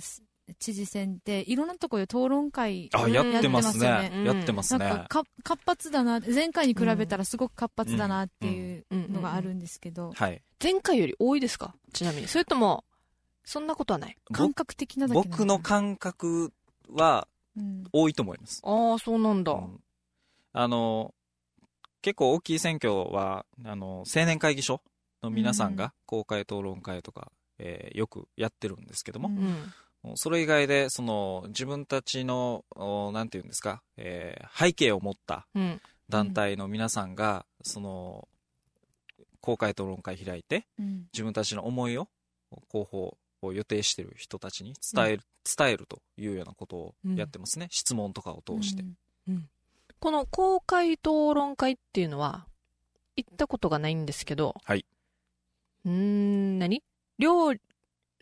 [0.59, 3.85] 知事選っていろんなところで討論会あ、うんやってますね。
[3.87, 4.25] やってますよね。
[4.25, 4.85] やってますね。
[4.85, 9.13] なんかか活発だな前回に比べたらすごく活発だなっていううん。
[9.13, 10.41] のがあるんですけど、はい。
[10.61, 11.73] 前回より多いですか？
[11.93, 12.27] ちなみに。
[12.27, 12.83] それとも
[13.43, 14.15] そんなことはない？
[14.31, 16.53] 感覚的なだけな僕の感覚
[16.91, 17.83] はうん。
[17.91, 18.61] 多いと思います。
[18.63, 19.79] ああそうなんだ、うん。
[20.53, 21.13] あの、
[22.03, 24.81] 結構大きい選挙は、あの、青年会議所
[25.21, 30.17] の皆さんが公開討論会とか、えーよくやってるんですけども、うん。
[30.17, 35.81] それ以外で、その、自分たちの、おなんていうんですか、えー背景を持ったうん。
[36.09, 38.27] 団体の皆さんが、その、
[39.41, 41.07] 公開討論会開いて、うん。
[41.13, 42.07] 自分たちの思いを、
[42.69, 45.23] 候補を予定している人たちに伝える、
[45.57, 47.67] 伝えるというようなことをやってますね。
[47.71, 48.83] 質問とかを通して。
[49.99, 52.47] この公開討論会っていうのは
[53.17, 54.85] 行ったことがないんですけどはい
[55.85, 56.81] うーん何？
[57.17, 57.53] 両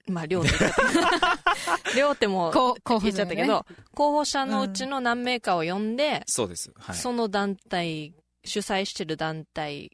[0.07, 1.41] まあ両って言っちゃっ
[1.83, 6.71] た 両ってもこう候補言っちゃったけど、候補者のうちの何名かを呼んで、そうです。
[6.77, 6.95] はい。
[6.95, 8.13] その団体
[8.45, 9.91] 主催してる団体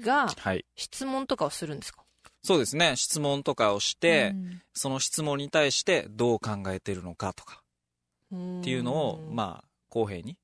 [0.00, 0.64] がはい。
[0.76, 2.02] 質問とかをするんですか？
[2.42, 2.96] そうですね。
[2.96, 7.62] 質問とかをして、うんその質問に対してどう考えてるのかとか
[8.34, 10.36] っっていうのを、まあ、公平に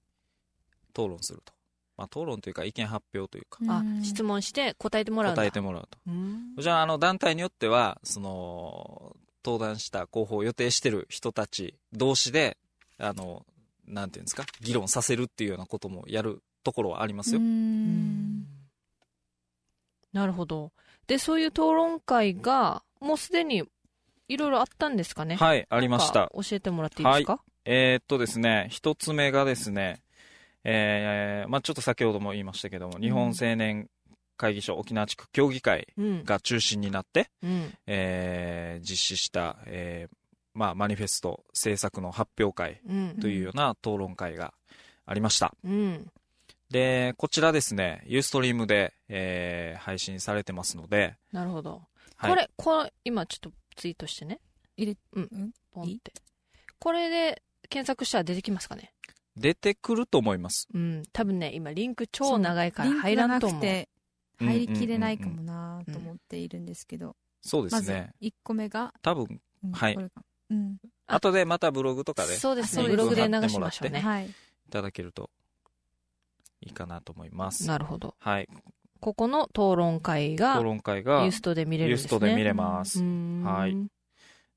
[0.90, 1.52] 討論すると。
[1.96, 4.02] まあ、討論というか意見発表というか、あうん。
[4.02, 5.98] 質問して答えてもらう答えてもらうと。
[6.06, 6.54] うん。
[6.58, 12.56] じゃあ、あの、団体によっては、その、登壇した候補を予定してる人たち同士で、
[12.98, 13.44] あの、
[13.86, 17.40] なんていうんですか、議論させるっていうようなこともやるところはありますよ。
[17.40, 18.46] うん。
[20.12, 20.72] なるほど。
[21.06, 23.64] でそういう討論会がもうすでに
[24.28, 25.36] いろいろあったんですかね。
[25.36, 26.30] はい、ありました。
[26.32, 30.03] 教えてもらっていいですか、えーっとですね、一つ目がですね、
[30.64, 33.88] えーまあちょっと先ほども言いましたけども、日本青年
[34.36, 36.24] 会議所沖縄地区協議会うん。
[36.24, 37.72] が中心になって、うん。
[37.86, 40.16] えー実施した、えー
[40.54, 43.18] まあマニフェスト制作の発表会うん。
[43.20, 44.54] というような討論会が
[45.06, 45.54] ありました。
[45.64, 46.10] うん。
[46.70, 51.82] で、こちらですね、ユーストリームで、えー配信されてますので、なるほど、
[52.16, 52.30] はい。
[52.30, 54.40] これこれ今ちょっとツイートしてね。
[54.76, 55.52] 入れうん？
[55.72, 56.12] ポンって。
[56.78, 58.92] これで検索したら出てきますかね？
[59.36, 60.68] 出てくると思います。
[60.72, 61.02] うん。
[61.12, 63.88] 多分ね今リンク超長いから入らなくて
[64.38, 68.12] 入りきれないかもなと思っているんですけど、そうでますずね。
[68.20, 69.96] 1個目が、多分、うんはい。
[70.50, 70.76] うん。
[71.06, 71.16] あ。
[71.16, 72.88] 後でまたブログとかでそうですね。
[72.88, 74.00] ブログで流しましょうね。
[74.00, 74.26] はい。
[74.28, 75.30] いただけると
[76.60, 77.66] いいかなと思います。
[77.66, 78.14] なるほど。
[78.18, 78.48] はい。
[79.00, 82.08] ここの討論会が討論会がユーストで見れるんですね。
[82.10, 83.00] ユーストで見れます。
[83.00, 83.42] うーん。
[83.42, 83.76] はい。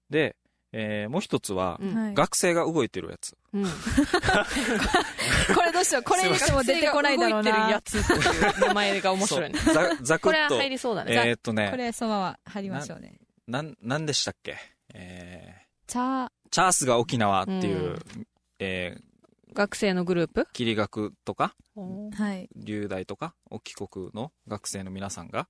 [0.10, 0.38] で、
[0.74, 1.80] えーもう一つは、
[2.14, 3.38] 学生が動いてるやつ。
[3.54, 3.64] うん。
[5.56, 6.04] これどうしよう。
[6.04, 7.82] これにしても出てこないだろうな動いてるや。
[7.82, 9.60] つっていう名前が面白いね。
[9.60, 10.58] ざざくこれはっと。
[10.58, 13.20] 入りそうだね、えーっとねこ、れそのまま貼りましょうね。
[13.48, 14.58] なん、なんでしたっけ？
[14.94, 15.56] え
[15.88, 18.28] チャー、ーチャースが沖縄っていう、うん。
[18.60, 19.08] えー
[19.54, 20.48] 学生のグループ？
[20.54, 22.48] 切り学とか、はい。
[22.56, 25.48] 留大とか、沖国の学生の皆さんが、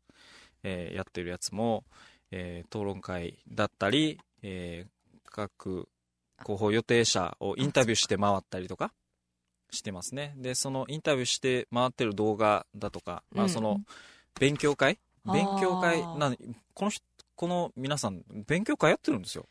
[0.64, 1.84] えーやってるやつも、
[2.32, 4.97] えー討論会だったり、えー
[5.38, 5.88] 各
[6.42, 8.92] 広報予定者をインタビューして回ったりとか
[9.70, 10.34] してますね。
[10.38, 13.82] で、そのインタビューして回ってる動画だとか、まうんあその
[14.40, 14.98] 勉強会？
[15.32, 16.38] 勉強会、なん
[16.74, 17.04] この人、
[17.36, 19.46] この皆さん、勉強会やってるんですよ。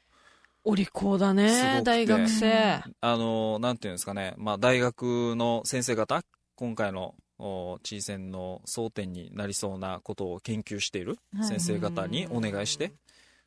[0.64, 2.82] お利口だね大学生。
[3.00, 6.22] あの、なんていうんですかね、まあ、大学の先生方、
[6.56, 12.94] 今回の、お地位戦の争点になりそうなことを研究しているはい先生方にお願いして、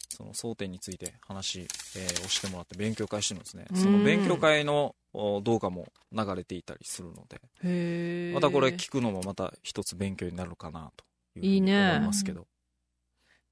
[0.09, 3.65] その争点について話、えーをしてもらって勉強会してるんですね。
[3.69, 3.77] うん。
[3.77, 12.47] その勉強会のお動画も流れていたりするので、またこれ聞くのもまた一つ勉強になるかなというふうに思いますけど、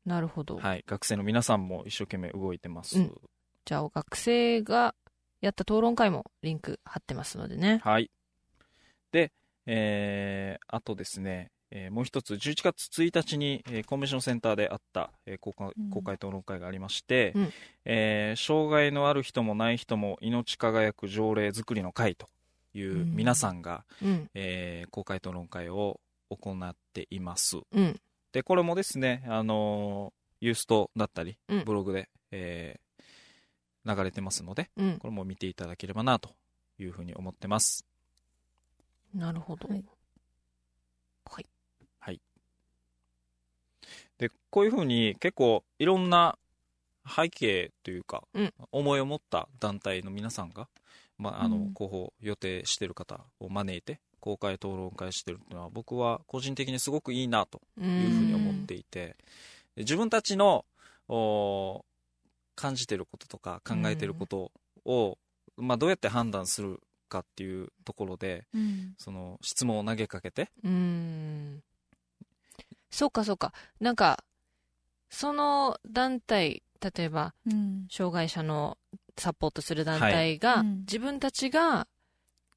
[0.05, 2.97] なるほど、はい、学生の皆さんも一生懸命動いてます。
[2.99, 3.13] うん。
[3.65, 4.95] じゃあ学生が
[5.41, 7.81] やった討論会もリンク貼ってますのでね。
[7.83, 8.09] はい。
[9.11, 9.31] で、
[9.65, 15.89] えー、あとですね、えーもう一つ、11月1日に、えーコンベンションセンターであった、えー公開うん。
[15.89, 17.53] 公開討論会がありまして、うん。
[17.85, 22.27] えー障害のある人もない人も命輝く条例作りの会と
[22.73, 23.15] いううん。
[23.15, 24.29] 皆さんが、うん。
[24.33, 25.99] えー公開討論会を
[26.29, 27.57] 行っています。
[27.71, 27.99] うん。
[28.31, 32.87] で、これもですね、あのーユーストだったりうん、ブログで、えー
[33.95, 34.97] 流れてますので、うん。
[34.97, 36.31] これも見ていただければなと
[36.77, 37.85] いうふうに思ってます。
[39.15, 39.83] なるほど、はい
[44.17, 46.37] で、こういうふうに結構いろんな
[47.07, 48.53] 背景というか、うん。
[48.71, 50.67] 思いを持った団体の皆さんが、
[51.17, 51.73] まあ、あの、うん。
[51.73, 59.15] 候補予定してる方を招いて、公開討論会してるっていうのは、僕は個人的にすごくいいなとういうふうに思っていて、
[59.75, 60.65] で自分たちの、
[61.09, 61.85] お
[62.55, 64.51] 感じてることとか考えてること
[64.83, 65.17] を、
[65.55, 68.95] まあ、どうやって判断するかっていうところで、うん。
[68.97, 71.63] その質問を投げかけて、うーん
[72.89, 74.23] そうかそうかなんか
[75.09, 77.87] その団体例えばうん。
[77.89, 78.77] 障害者の
[79.17, 81.87] サポートする団体が、はいうん自分たちが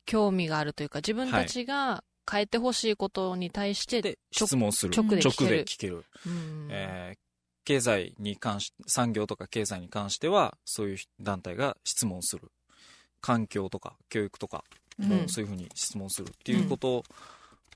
[0.06, 4.94] 興味があるというか自分たちが変えてほしいことに対して、で、質問する。
[4.94, 6.04] 直で聞けるで聞ける。
[6.26, 7.18] うんえー
[7.62, 12.50] 経済に関し、産業とか経済に関しては、そういう団体が質問する。
[13.20, 14.64] 環境とか教育とか
[14.98, 17.04] うんもそういうふうに質問するっていうことを、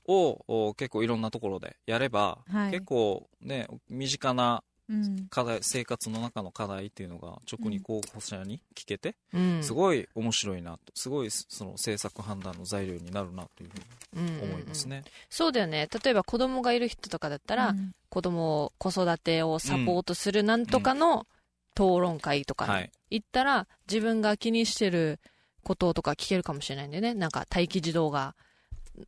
[0.07, 2.71] お結構いろんなところでやれば、はい。
[2.71, 5.27] 結構ね、身近なうん。
[5.31, 9.63] 課題、生活の中の課題っていうのが直に候補者に聞けて、うん。
[9.63, 15.03] すごい面白いなと、すごいその政策判断の材料になるなというふうにうん思いますね。
[15.29, 15.89] そうだよね。
[16.03, 17.91] 例えば子供がいる人とかだったら、うん。
[18.09, 21.25] 子供を子育てをサポートするなんとかの
[21.73, 22.91] 討論会とかにはい。
[23.09, 25.19] 行ったら、自分が気にしてる
[25.63, 27.15] こととか聞けるかもしれないんだよね。
[27.15, 28.35] なんか待機児童が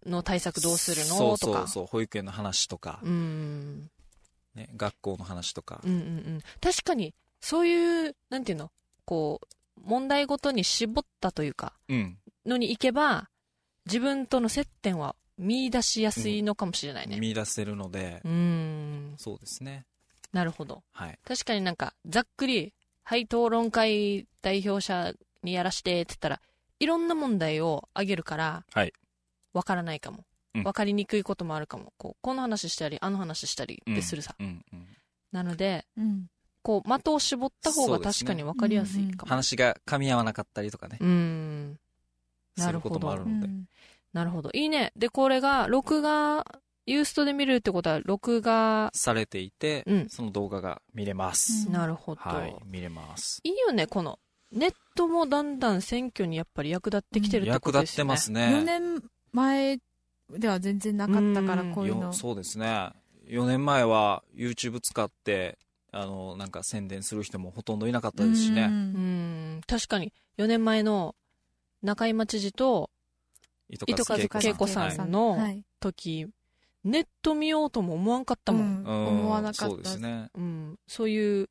[0.05, 1.15] の対策どうするの？
[1.15, 1.67] そうとかそう。
[1.67, 3.89] そう、保育園の話とか、うん。
[4.55, 5.81] ね、学校の話とか。
[5.83, 6.01] うん、うんう
[6.37, 6.41] ん。
[6.61, 8.71] 確かにそういうなんていうの
[9.05, 13.29] こう問題ごとに絞ったというかうん、のに行けば
[13.85, 17.19] 自分との接点は見出しやすいのかもしれないね。
[17.19, 19.13] 見出せるので、うん。
[19.17, 19.85] そうですね。
[20.33, 20.83] なるほど。
[20.91, 21.19] はい。
[21.25, 22.73] 確かになんかざっくり
[23.03, 26.41] 「はい討論会代表者にやらして」って言ったら
[26.79, 28.91] いろんな問題を挙げるからはい
[29.53, 30.63] わからないかも、うん。
[30.63, 31.93] わかりにくいこともあるかも。
[31.97, 34.87] こうこの話したりあの話したりってするさ、うん、うん。
[35.31, 36.27] なのでうん。
[36.63, 39.29] こう的を絞った方が確かにわかりやすいかも。
[39.29, 40.97] 話が噛み合わなかったりとかね。
[40.99, 41.79] うん。
[42.57, 42.99] なるほど。
[42.99, 43.47] そういうこともあるので。
[44.13, 44.49] なるほど。
[44.53, 44.91] いいね。
[44.95, 46.45] でこれが録画
[46.85, 50.09] ユーストで見れるってことは録画されていて、うん。
[50.09, 51.67] その動画が見れます。
[51.67, 51.73] うん。
[51.73, 53.39] なるほど、はい、見れます。
[53.43, 54.19] いいよねこの。
[54.51, 58.13] ネットもだんだん選挙にやっぱり役立ってきてるって役ことですよね。
[58.13, 58.79] 立ってます4ね。
[58.79, 59.79] 年前
[60.29, 61.73] では全然なかったから、うん。
[61.73, 62.03] こういうの。
[62.03, 62.13] よ。
[62.13, 62.91] そうですね。
[63.27, 65.57] 4年前は YouTube 使って、
[65.91, 68.63] あの、なんか宣伝する人もほとんどいなかったですしうね。
[68.63, 69.57] うん。
[69.57, 69.61] ん。
[69.67, 71.15] 確かに4年前の
[71.81, 72.89] 中井知事と
[73.69, 75.63] 糸糸数恵子さんのはい。
[75.79, 76.27] 時、
[76.83, 79.07] ネット見ようとも思わんかったもん、うん。
[79.07, 80.29] 思わなかったそうですね。
[80.35, 80.79] うん。
[80.87, 81.49] そういう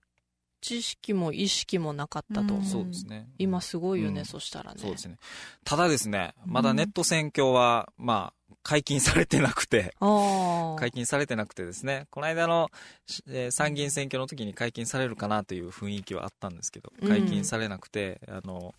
[0.66, 2.54] 知識も意識もなかったと。
[2.54, 3.28] うんそうですね。
[3.38, 4.80] 今すごいよね、うんそしたらね。
[4.80, 5.16] そうですね。
[5.62, 9.94] ただですね、まだネット選挙は、まあ、解禁されてなくて。
[10.00, 12.70] 解禁されてなくてですね、この間の、
[13.06, 18.74] しえー参議院選挙の時に解禁されるかなという雰囲気はあったんですけど、うん解禁されなくて、あの、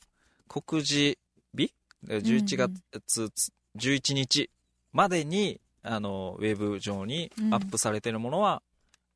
[0.50, 1.17] 告示
[1.56, 1.73] 日？
[2.10, 3.32] えー ?11 月
[3.78, 4.50] 11日
[4.91, 8.62] までに、あの、ウェブ上にアップされてるものは、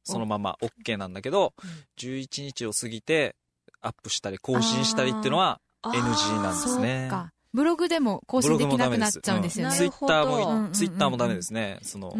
[0.03, 3.35] そのまま OK なんだけど、うん11日を過ぎて、
[3.81, 7.11] アップしたり更新したりっていうのは、NG なんですね。
[7.53, 9.75] ブログでも更新できなくなっちゃうんですよね。
[9.75, 11.79] ツイッターも、ツイッターもダメですね。
[11.81, 12.15] その。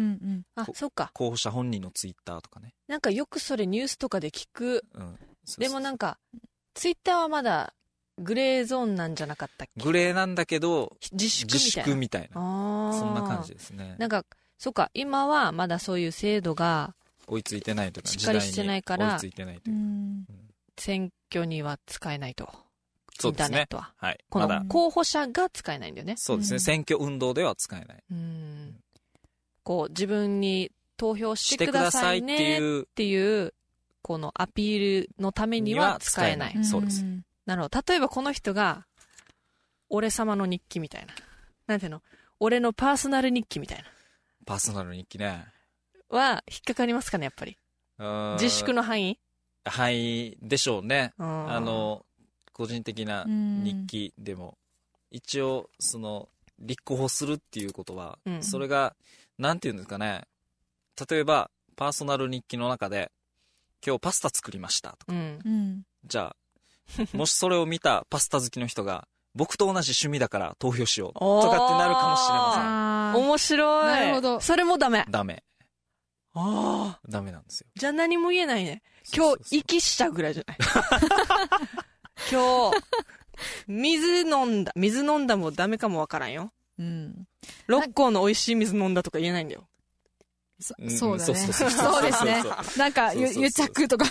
[0.56, 1.10] あ、そっか。
[1.14, 2.74] 候補者本人のツイッターとかね。
[2.86, 4.84] なんかよくそれニュースとかで聞く。
[4.94, 5.18] うん。
[5.44, 6.18] そうでもなんか、
[6.74, 7.72] ツイッターはまだ
[8.18, 9.82] グレーゾーンなんじゃなかったっけ？
[9.82, 11.84] グレーなんだけど、自粛自みたいな。
[11.86, 12.92] 粛みたいな。
[12.92, 13.96] そんな感じですね。
[13.98, 14.26] なんか、
[14.58, 16.94] そっか、今はまだそういう制度が
[17.32, 19.82] 追いついてないというか、しっかりしてないから追いついてないとういうか。
[19.82, 20.26] ん
[20.78, 22.52] 選挙には使えないと。
[23.18, 23.66] そうですねインターネッ。
[23.68, 23.92] トは。
[23.96, 24.18] はい。
[24.28, 26.14] この、候補者が使えないんだよね。
[26.16, 26.54] そうですね。
[26.54, 28.02] うん選挙運動では使えない。
[28.10, 28.76] うん。
[29.62, 33.54] こう、自分に投票ししててくださいねっていうていう、
[34.02, 36.64] このアピールのためには使えない。
[36.64, 37.82] そうですんなるほど。
[37.86, 38.86] 例えばこの人が、
[39.90, 41.14] 俺様の日記みたいな。
[41.66, 42.02] なんていうの？
[42.40, 43.84] 俺のパーソナル日記みたいな。
[44.46, 45.44] パーソナル日記ね。
[46.16, 47.56] は、引っかかりますかね、やっぱり。
[47.98, 49.18] 自自粛の範囲？
[49.64, 51.12] 範囲でしょうね。
[51.18, 52.04] ああ、の、
[52.52, 54.58] 個人的なうん日記でも、
[55.10, 58.94] 一応、その、立候補するっていうことは、うんそれが、
[59.38, 60.22] なんていうんですかね。
[61.10, 63.10] 例えば、パーソナル日記の中で、
[63.84, 65.12] 今日パスタ作りましたとか。
[65.12, 65.38] うん。
[65.44, 65.82] うん。
[66.04, 71.12] じゃあ、もしそれを見たパスタ好きの人が、僕と同じ趣味だから投票しよう。
[71.14, 71.20] と
[71.50, 73.86] かってなるかもしれまあー面白い。
[73.86, 75.08] なるほどそれもダメせ。
[75.08, 75.10] ん。
[75.10, 75.42] ダメ。
[76.34, 77.00] ああ。
[77.08, 77.66] ダメなんですよ。
[77.74, 78.82] じゃあ何も言えないね。
[79.14, 80.58] 今日、息したぐらいじゃない？
[82.30, 82.76] 今日、
[83.66, 84.72] 水飲んだ。
[84.76, 86.52] 水飲んだもダメかもわからんよ。
[86.78, 87.26] うん。
[87.66, 89.66] 六甲の美味しい水飲んだとか言えないんだよ。
[90.60, 91.34] そうんそうだね。
[91.34, 92.42] そうですね。
[92.76, 94.04] なんか、癒着とか。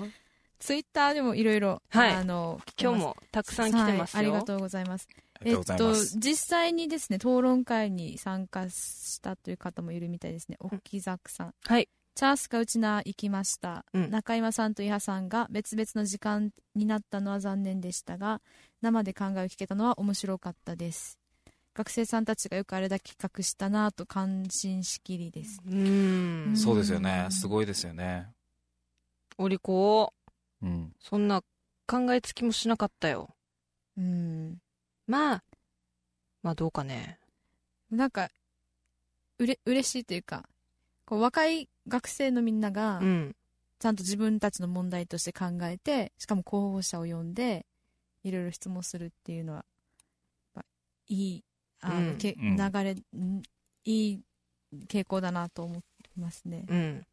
[0.00, 0.14] うん。
[0.58, 4.18] ツイッターでもいろいろ、はいあの、今日もたくさん来てますよ。
[4.18, 5.06] はいありがとうございます。
[5.42, 5.94] ありがと。
[5.94, 10.56] 実際にですね、討論会に参加したという方もいるみたいですね。
[10.60, 11.54] 沖崎さん。
[11.64, 11.88] はい。
[12.14, 18.42] チャースかウチナー行きました、うん中山さんと伊波さんが別々の時間になったのは残念でしたが
[18.82, 21.18] 生で考えを聞けたのは面白かったです
[21.74, 26.52] 学生さんたちがよくあれだけ企画したなぁと感心しきりですうん。
[26.54, 27.28] そうですよねう。
[27.28, 28.28] んすごいですよね。
[29.38, 30.12] お利口。
[30.62, 30.92] うん。
[31.00, 31.42] そんな
[31.86, 33.34] 考えつきもしなかったよ。
[33.96, 34.58] うん
[35.06, 35.44] まあ、
[36.42, 37.18] まあどうかね。
[37.90, 38.30] なんか
[39.38, 40.48] うれ嬉しいというか
[41.04, 43.36] こう若い学生のみんながうん。
[43.78, 47.66] ちゃんと自分たちの問題として考えてしかも候補者を呼んで
[48.22, 49.64] いろいろ質問するっていうのは
[51.08, 51.44] いい
[51.80, 53.42] あの、うんけうん流れ、ん
[53.84, 54.20] いい
[54.86, 55.80] 傾向だなと思い
[56.20, 56.64] ますね。
[56.68, 57.06] うん。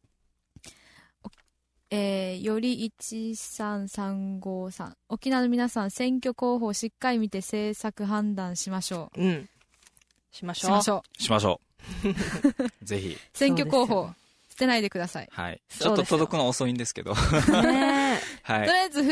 [1.90, 9.48] えー、より13353沖縄の皆さん選挙候補をしっかり見て政策判断しましょうん。
[10.30, 10.70] しまうしょう。
[10.70, 11.60] しましょうしましょ
[12.82, 12.84] う。
[12.84, 13.18] ぜひ。
[13.34, 14.10] 選挙候補
[14.50, 15.60] 捨てないでください、はい。
[15.68, 17.14] ちょっと届くの遅いんですけど。
[17.14, 18.78] ね はいとり。
[18.78, 19.08] あえずふ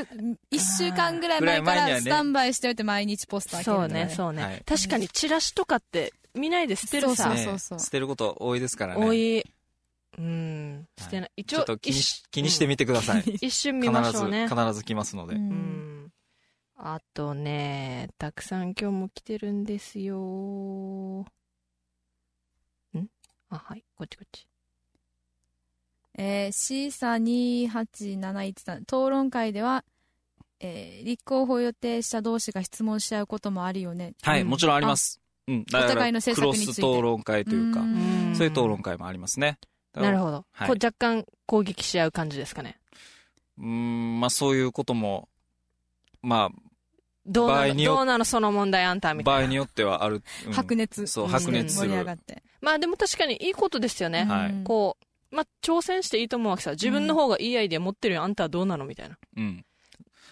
[0.52, 7.24] 1週間ぐらい前かぐらスタンバイしておいて毎日ポスター開けるとかそうね、そうね、はい確かにチラシとかって見ないで捨てるさ。
[7.24, 9.04] そうねそうそう捨てること多いですからね。
[9.04, 9.44] 多い。
[10.16, 10.88] うん。
[10.98, 11.32] 捨てない。
[11.36, 11.96] 一応ちょっと、気に
[12.30, 13.22] 気にしてみてください。
[13.40, 14.48] 一瞬見必ず、ましょうね。
[14.48, 15.36] 必ず来ますので。
[15.36, 16.12] うんうん。
[16.76, 20.16] あとね、たくさん今日も来てるんですよ。
[20.16, 21.26] ん？
[23.50, 23.84] あ、はい。
[23.96, 24.46] こっちこっち。
[26.16, 29.84] えー、シーサ2871さん、討論会では、
[30.60, 34.14] えー立候補を予定した同士が質問し合うこともあるよね。
[34.22, 35.20] はい、うんもちろんあります。
[35.46, 35.64] うん。
[35.68, 39.58] お互いの政策についてクロス討論会というか、んそういう討論会もありますね。
[40.02, 40.44] なるほど。
[40.52, 42.78] はいこう若干攻撃し合う感じですかね。
[43.58, 45.28] うーん、まあそういうことも、
[46.22, 46.50] ま
[47.26, 49.40] どうなのどうなのその問題あんたあ、みたいな。
[49.40, 50.22] 場合によってはある。
[50.46, 51.06] うん白熱。
[51.06, 52.42] そううん白熱する盛り上がって。
[52.60, 54.26] まあでも確かにいいことですよね。
[54.64, 54.96] こ
[55.30, 56.72] う、まあ挑戦していいと思うわけさ。
[56.72, 58.22] 自分の方がいいアイデア持ってるよ。
[58.22, 59.18] あんたはどうなのみたいな。
[59.36, 59.64] うん。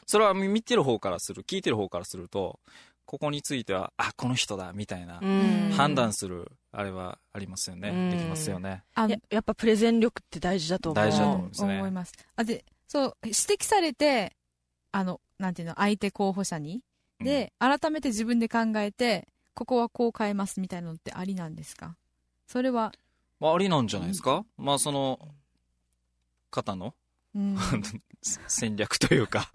[0.07, 2.61] それは見てる方からする、聞いてる方からすると、
[3.07, 7.89] ここについては、あ、この人だ、みたいな、うん判断する、あれはありますよね。
[7.91, 8.83] うんできますよね。
[8.95, 11.05] あややっぱプレゼン力って大事だと思う。
[11.05, 12.13] 大事だと思うんですね思います。
[12.37, 14.37] あ、で、そう、指摘されて、
[14.93, 16.83] あの、なんていうの、相手候補者に。
[17.21, 21.97] で、改めて自分で考えて、ここはこう変えますみたいなのってありなんですか？
[22.47, 22.93] それは、
[23.41, 25.19] まあ、ありなんじゃないですか、まあ、その、
[26.51, 26.95] 方の、
[27.35, 27.57] うん
[28.49, 29.51] 戦略というか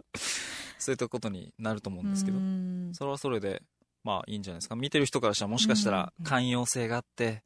[0.81, 2.91] そういったことになると思うんですけど、うん。
[2.93, 3.61] それはそれで
[4.03, 4.75] まあいいんじゃないですか。
[4.75, 6.25] 見てる人からしたらもしかしたらうん。
[6.25, 7.43] 寛容性があって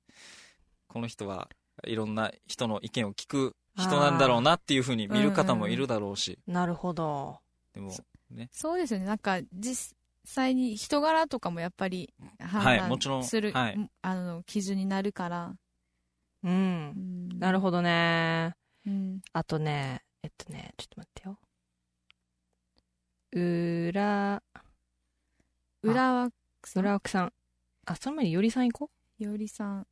[0.87, 1.49] この人は
[1.85, 7.39] いろんな人の意見を聞く人なんだろうなっていうふうに見る方もいるだろうし、なるほど。
[7.73, 7.93] でも
[8.31, 8.49] ね。
[8.53, 9.05] そうですよね。
[9.05, 13.21] なんか実際に人柄とかもやっぱりはい判もちろん。
[13.21, 13.89] 断する、はい。
[14.01, 15.55] あの基準になるから、
[16.43, 16.47] う。
[16.47, 17.39] うんん。
[17.39, 18.55] なるほどね。
[18.85, 19.21] うん。
[19.33, 21.39] あとね、えっとね、ちょっと待ってよ。
[23.35, 24.41] 裏、
[25.83, 26.29] 裏は
[26.75, 27.33] 裏奥さん。
[27.85, 29.81] あ、その前によりさん行こよりさん。
[29.81, 29.87] う。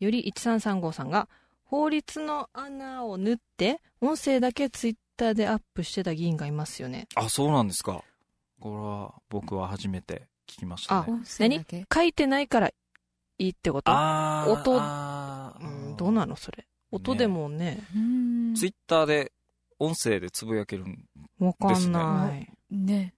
[0.00, 1.28] より1335さんが、
[1.64, 7.06] 法律の穴を縫って、音声だけツイッターでアップしてた議員がいますよね。
[7.14, 8.02] あそうなんですか。
[8.60, 11.12] これは僕は初めて聞きましたね。
[11.12, 11.84] 音声だけ？
[11.92, 12.74] 書いてないからい
[13.38, 13.92] いってこと？
[13.92, 16.66] 音うん、どうなのそれ？
[16.90, 18.54] 音でもね、うん。
[18.54, 19.32] ツイッターで
[19.84, 21.04] 音声でつぶやけるん
[21.38, 22.48] わかんですない。
[22.70, 23.14] ね。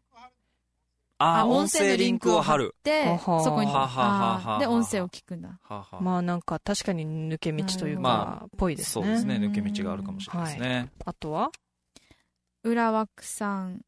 [1.19, 2.75] ああ音声リンクを貼る。
[2.85, 5.59] でそこにはははで音声を聞くんだ。
[5.63, 5.87] はあは。
[5.93, 9.05] あまあなんか確かに抜け道というまか、ぽいですね。
[9.05, 11.51] そうですね抜け道があるかもしれないですね、あとは？
[12.65, 13.81] 裏枠さん。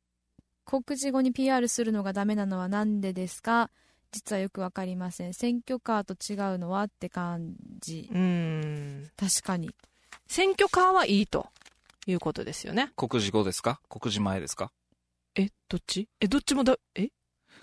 [0.64, 3.70] 告示後に PR するのがダメなのはなんでですか？
[4.10, 5.34] 実はよくわかりません。
[5.34, 8.08] 選挙カーと違うのはって感じ。
[8.10, 9.10] うーん。
[9.18, 9.70] 確かに。
[10.26, 11.46] 選挙カーはいいと
[12.08, 12.90] いうことですよね。
[12.96, 13.80] 告示後ですか？
[13.88, 14.72] 告示前ですか？
[15.36, 16.08] え、どっち？
[16.20, 17.08] え、どっちもだ、え？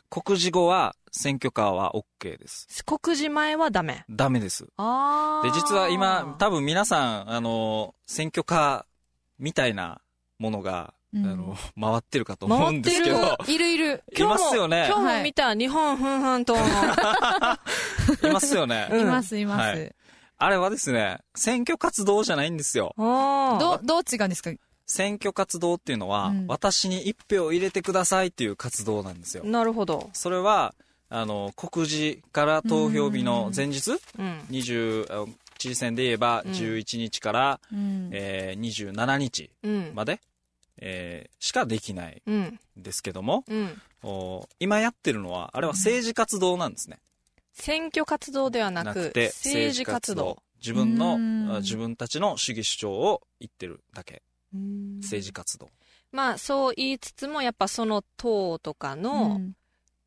[0.10, 2.68] 告示後は選挙カーは OK です。
[2.86, 4.06] 告示前はダメ。
[4.10, 4.68] ダメです。
[4.78, 8.91] あで実は今多分皆さんあの選挙カー
[9.39, 10.00] みたいな
[10.38, 11.26] ものが、うん。
[11.26, 13.38] あの回ってるかと思うんですけど。
[13.39, 14.04] 回いるいる。
[14.18, 14.86] いますよね。
[14.91, 16.62] 今日も見た日本ふんふん党の。
[16.62, 16.66] い。
[18.34, 19.96] ますよね、う んいますいます、はい
[20.38, 24.52] あれはですね選挙活動じゃないんですよあどうどう違うんですか？
[24.88, 30.10] 選挙活動っていうのは、うん私に一票入れてくださいっていう活動なんですよなるほど。
[30.14, 30.76] それは
[31.10, 33.92] あの告示から投票日の前日？
[33.92, 34.40] うん。
[34.52, 35.28] 20あ
[35.58, 39.92] 知事選で言えばうん11日から、うんえー27日うん。
[39.96, 40.20] まで、
[40.78, 42.42] えーしかできないうん。
[42.42, 43.82] んですけどもうん。
[44.04, 47.00] お今やってるのはあれは政治活動なんですね、
[47.56, 50.38] 選挙活動ではなく、政治活動。
[50.60, 54.22] 自分の自分たちの主義主張を言ってるだけ。
[54.53, 54.97] うん。
[54.97, 55.70] 政治活動。
[56.12, 59.53] まあ、そう言いつつも、やっぱその党とかうのん。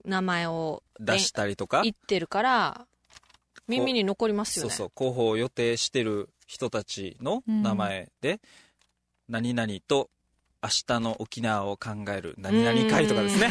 [0.05, 2.87] 名前を出したりとか、言ってるから、
[3.67, 4.71] 耳に残りますよね。
[4.71, 8.41] そうそう候補を予定してる人たちの名前で、
[9.29, 10.11] 何々と
[10.63, 13.49] 明日の沖縄を考える何々会とかですね。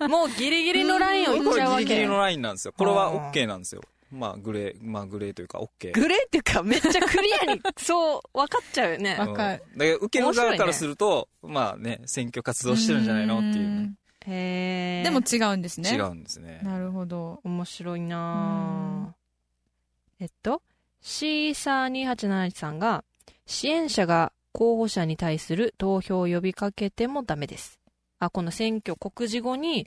[0.00, 0.10] うん。
[0.10, 1.84] もうギリギリのラインを言っちゃうわけ。
[1.84, 2.74] これギリギリのラインなんですよ。
[2.76, 3.82] これは OK なんですよ。
[4.12, 9.16] まあグレーまあグレーというか OK グレーっていうか、めっちゃクリアに、そう、分かっちゃうよね。
[9.18, 9.62] わかる。
[9.72, 13.38] うんだから受ける側からすると、まあね選挙活動してるんじゃないの？
[13.38, 13.68] っていう。
[13.68, 13.94] ね
[14.28, 15.04] へー。
[15.04, 15.90] でも違うんですね。
[15.90, 16.60] 違うんですね。
[16.62, 17.40] なるほど。
[17.42, 19.12] 面白いなぁ
[20.20, 20.62] えっと、
[21.00, 23.04] シーサー2871さんが、
[23.44, 27.78] 支援者が候補者に対する投票を呼びかけてもダメです。
[28.18, 29.86] あ、この選挙告示後に、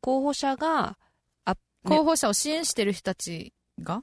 [0.00, 0.98] 候補者が、
[1.44, 1.54] あ、
[1.84, 4.02] 候補者を支援してる人たちが？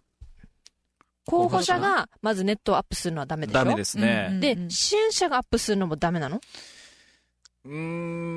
[1.26, 3.60] 候補者が、まずネットをアップするのはダメでしょ？
[3.60, 6.40] ダメですね、うんうんで、支援者がアップするのもダメなの？
[7.66, 7.74] うー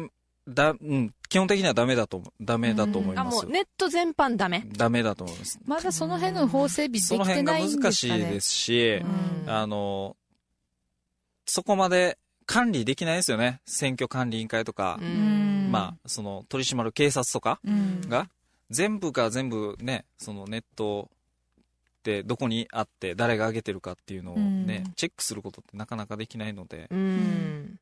[0.05, 0.11] ん、
[0.49, 3.45] だ、うん、基本的にはダメだとダメだと思いあ、ます。
[3.45, 3.53] もう。
[3.53, 4.67] ネット全般ダメ。
[4.67, 5.61] ダメだと思います。
[5.65, 7.85] まだその辺の法整備できてその辺がないんですかね。
[7.85, 9.03] 難しいですし、
[9.45, 9.51] うん。
[9.53, 10.17] あの、
[11.49, 13.61] そこまで管理できないですよね。
[13.67, 18.29] 選挙管理委員会とかう、んまあ、その取り締まる警察とかうんが、
[18.71, 21.11] 全部が全部ね、そのネット
[22.05, 27.77] でどこにあって誰が上げてるかっていうのをね、うんチェックすることってなかなかできないので、うん。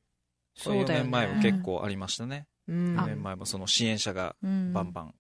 [0.54, 1.42] そう4そうだよ年前もね。
[1.52, 2.46] 結構ありましたね。
[2.68, 5.14] うん4年前もその支援者がうんバンバン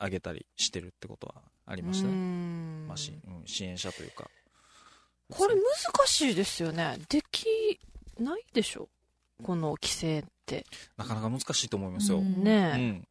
[0.00, 1.34] 上げたりしてるってことは
[1.66, 2.16] ありましたうね。
[2.16, 4.28] んまあしうん支援者というか。
[5.36, 5.62] これ難
[6.06, 6.98] しいですよね。
[7.08, 7.46] でき
[8.18, 8.88] ないでしょ？
[9.42, 10.64] この規制って。
[10.96, 12.18] なかなか難しいと思いますよ。
[12.18, 13.06] うんうねん。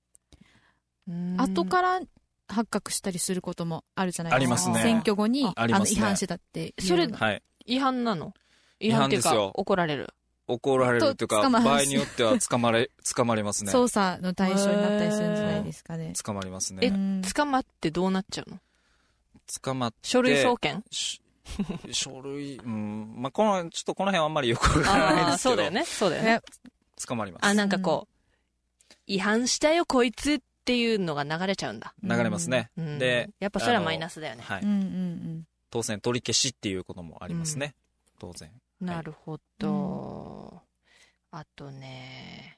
[1.09, 1.35] え。
[1.37, 1.99] 後から
[2.47, 4.35] 発覚したりすることもあるじゃないですか。
[4.35, 6.73] ありますね選挙後に、あの違反してたって。
[6.79, 7.41] それはい。
[7.65, 8.33] 違反なの？
[8.79, 10.09] 違反っていうか違反ですよ怒られる？
[10.47, 13.71] 怒られるっていうか、場合によっては 捕まれ、捕まりますね。
[13.71, 16.13] 捜査の対象になったりするんじゃないですかね。
[16.21, 16.95] 捕まりますえね。
[16.95, 18.59] うん捕まってどうなっちゃうの？
[19.63, 19.97] 捕まって。
[20.03, 20.83] 書類送検？
[20.93, 21.21] し
[21.91, 23.13] 書類、うん。
[23.17, 25.37] まあ、この、ちょっとこの辺はあんまりよくわからないですけど。
[25.37, 25.85] そうだよね。
[25.85, 26.41] そうだよね。
[27.07, 27.45] 捕まります。
[27.45, 31.93] あ、なんかこう、違反したよこいつっていうのが流れちゃうんだ。
[32.03, 32.69] 流れますね。
[32.77, 34.43] うんで、やっぱそれはマイナスだよね。
[34.43, 34.69] はいうん。
[34.69, 37.75] うん当選取り消しっていうこともありますね。
[38.19, 38.51] 当然。
[38.81, 40.61] なるほど、
[41.31, 42.57] あとね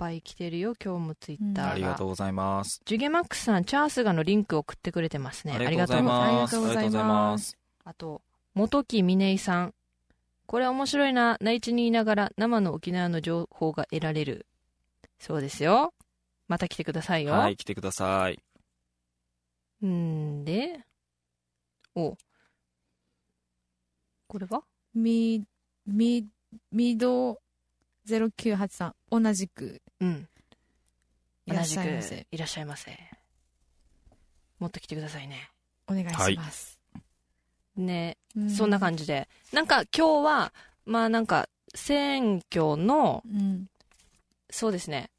[0.00, 2.80] ぱい来てるよ今日もツイッターが、ありがとうございます。
[2.86, 5.52] ジュゲマックスさんチャースガのリンク送ってくれてますね。
[5.52, 6.28] ありがとうございます。
[6.28, 7.58] ありがとうございます。
[7.84, 8.22] あと
[8.54, 9.74] 元木峰井さん。
[10.46, 11.36] これ面白いな。
[11.42, 14.46] 内地にいながら生の沖縄の情報が得られる。
[15.18, 15.92] そうですよ。
[16.48, 18.40] また来てくださいよ、はい、来てください。
[19.86, 20.80] んで。
[21.94, 22.16] お。
[24.26, 24.62] これは？
[24.94, 25.44] み、
[25.86, 26.26] み、
[26.72, 27.38] みど
[28.10, 30.28] 0983、同じくうん。
[31.46, 32.10] いらっしゃいませ。
[32.10, 32.26] 同じく。
[32.32, 32.98] いらっしゃいませ。
[34.58, 35.50] もっと来てくださいね。
[35.88, 36.78] お願いします。
[37.76, 38.16] ね。
[38.36, 39.28] うそんな感じで。
[39.52, 40.52] なんか今日は
[40.84, 43.66] まあなんか選挙のうん。
[44.50, 45.10] そうですね。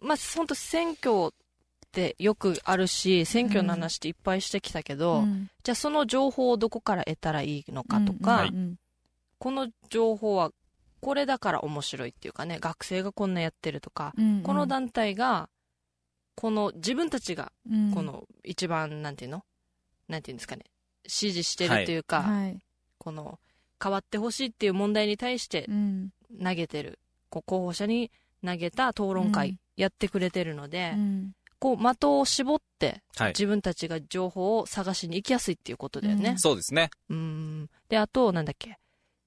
[0.00, 5.48] まあ本当選挙ってよくあるし選挙の話っていっぱいしてきたけど、うん。
[5.62, 8.76] じゃあその情報をどこから得たらいいのかとか、うんうん。
[9.38, 10.50] この情報は
[11.00, 14.42] これだから面白いっていうかね学生がこんなやってるとか、うんうん。
[14.42, 15.48] この団体が
[16.34, 17.92] この自分たちがうん。
[17.92, 19.44] この一番なんていうの？
[20.08, 20.64] なんていうんですかね
[21.06, 22.58] 支持してるというか、はい。
[22.98, 23.38] この
[23.82, 26.10] 変わってほしいっていう問題に対してうん。
[26.42, 26.98] 投げてる
[27.28, 28.10] こう候補者に
[28.44, 29.32] 投げた討論うん。
[29.32, 31.32] 会やってくれてるので、うん。
[31.58, 33.28] こう的を絞ってはい。
[33.28, 36.34] 自分たちが情報を探しに行きやすいっていうことだよね。
[36.38, 36.90] そうですね。
[37.08, 37.70] うん。
[37.88, 38.78] であとなんだっけ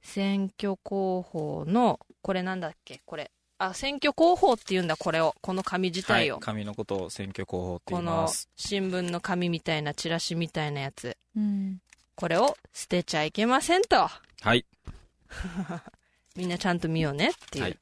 [0.03, 3.01] 選挙広報のこれなんだっけ？
[3.05, 3.31] これ。
[3.59, 5.35] あ選挙広報っていうんだこれを。
[5.41, 6.39] この紙自はい体を、。
[6.39, 8.49] 紙のことを選挙広報って言このいます。
[8.55, 11.15] 新聞の紙みたいなチラシみたいなやつ。
[11.35, 11.79] うん。
[12.15, 14.07] これを捨てちゃいけませんと。
[14.41, 14.65] はい。
[16.35, 17.77] みんなちゃんと見ようねっていう、はい。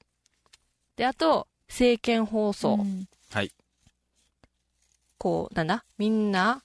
[0.97, 3.07] であと政見放送、うん。
[3.31, 3.51] はい。
[5.17, 5.83] こうなんだ？
[5.97, 6.61] みんな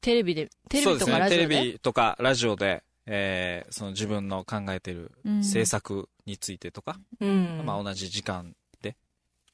[0.00, 1.12] テレビでテレビとそうですね。
[1.12, 5.38] かラジオでテレビとかラジオで、えーその自分の考えてるうん。
[5.38, 8.96] 政策についてとか、うん、まあ同じ時間で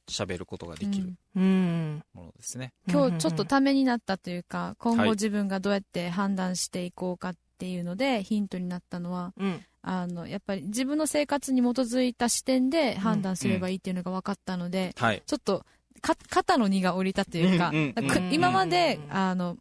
[0.08, 2.02] 喋ることができるうん。
[2.12, 2.72] ものですね。
[2.88, 5.08] 今日ちょっとためになったというか、今はい。
[5.08, 9.64] 後自分がどうやって判断していこうかっていうのでヒントになったのはうん。
[9.80, 15.22] あのやっぱり自分の生活に基づいた視点で判断すればいいっていうのが分かったので、はい。
[15.24, 15.64] ちょっと
[16.02, 19.56] か肩の荷が下りたというか,、うんうんうんく今までうんあの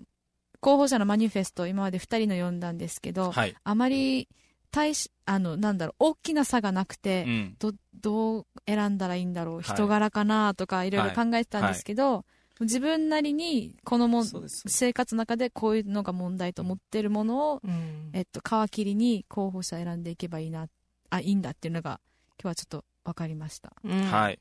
[0.59, 3.55] 候補者のマニフェストを今まで2人の読んだんですけど、はい。
[3.63, 4.27] あまり
[4.71, 7.55] 大しあのなんだろう大きな差がなくて、うん。
[7.59, 12.25] どどう選んだらいいんだろう、い人柄かなとかいろいろ考えてたんですけど、
[12.59, 14.23] 自分なりにこのも
[14.65, 20.67] 生活の中でこういうのが問題と思ってるものを、うんえっと、皮切りに候補者選んでいけばいいな
[21.09, 21.99] あいいんだっていうのが
[22.41, 23.73] 今日はちょっと分かりました。
[23.83, 24.39] うんはい。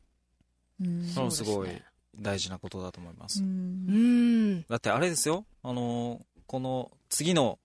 [0.81, 1.69] うんそのすごい
[2.19, 3.43] 大事なことだと思います。
[3.43, 3.49] うん。
[3.89, 3.93] う
[4.59, 4.63] ん。
[4.69, 7.59] だってあれですよ、あのーこの次の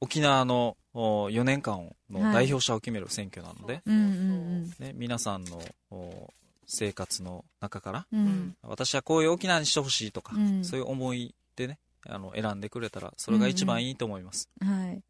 [0.00, 2.34] 沖縄のお4年間のはい。
[2.34, 6.28] 代表者を決める選挙なので、うんうんね、皆さんのお
[6.66, 8.18] 生活の中から、うん。
[8.18, 10.64] うん私はこういう沖縄にしてほしいとか、うん。
[10.64, 14.48] そういう思いでね、あの選んでくれたら、それが一番いいと思います。
[14.60, 15.02] はい。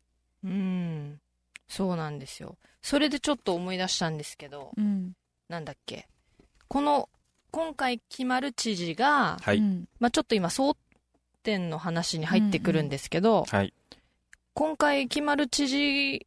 [0.44, 1.20] うん。
[1.68, 2.56] そうなんですよ。
[2.82, 5.12] それでちょっと思い出したんですけどうん。
[5.48, 6.08] なんだっけ。
[6.68, 7.08] この
[7.50, 9.58] 今回決まる知事が、はい。
[9.58, 9.88] うん。
[9.98, 10.76] まあ、ちょっと今争
[11.42, 13.72] 点の話に入ってくるんですけど、はい。
[14.54, 16.26] 今回決まる知事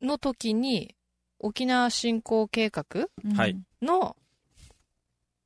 [0.00, 0.94] の時に
[1.38, 3.08] 沖縄振興計画
[3.82, 4.16] の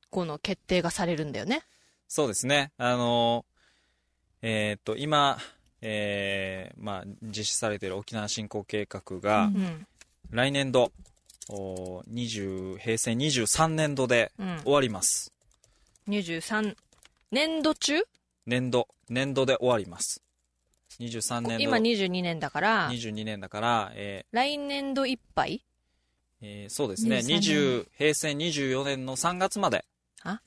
[0.09, 1.63] この決定がされるんだよね。
[2.07, 2.71] そうですね。
[2.77, 3.53] あのー
[4.45, 5.37] えーっと、今、
[5.81, 9.55] えーまあ、実施されている沖縄振興計画が、うん。
[9.55, 9.87] うん。
[10.29, 10.91] 来年度、お
[11.49, 14.59] 20平成23年度でうん。
[14.63, 15.31] 終わります。
[16.07, 16.75] 23
[17.31, 18.03] 年度中？
[18.45, 20.21] 年度、年度で終わります。
[20.99, 22.91] 23年度、今22年だから。
[22.91, 25.63] 22年だから、え来年度いっぱい？
[26.41, 27.39] ーえーそうですね、23年。
[27.39, 29.85] 20平成24年の3月まで、
[30.23, 30.41] あ？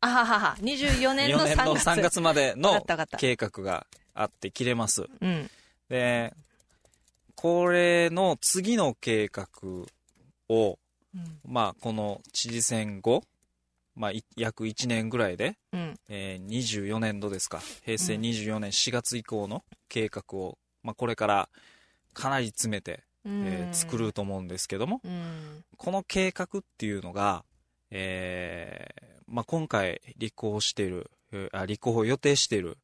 [0.00, 0.56] ははは。
[0.60, 2.80] 24年の4年の3月3月までの
[3.18, 5.06] 計画があって切れます。
[5.20, 5.50] うん。
[5.88, 6.32] で、
[7.34, 9.48] これの次の計画
[10.50, 10.78] を、
[11.14, 11.40] うん。
[11.44, 13.22] まあ、この知事選後、
[13.94, 15.96] まあ、い約1年ぐらいで、うん。
[16.08, 21.48] えー24年度ですか、平成24年4月以降の計画を、まあ、これから
[22.12, 25.64] かなり詰めて、えー作ると思うんですけども、うん。
[25.76, 27.44] この計画っていうのが、
[27.90, 32.78] えーまあ、今回立候補している、えーあ立候補を予定している、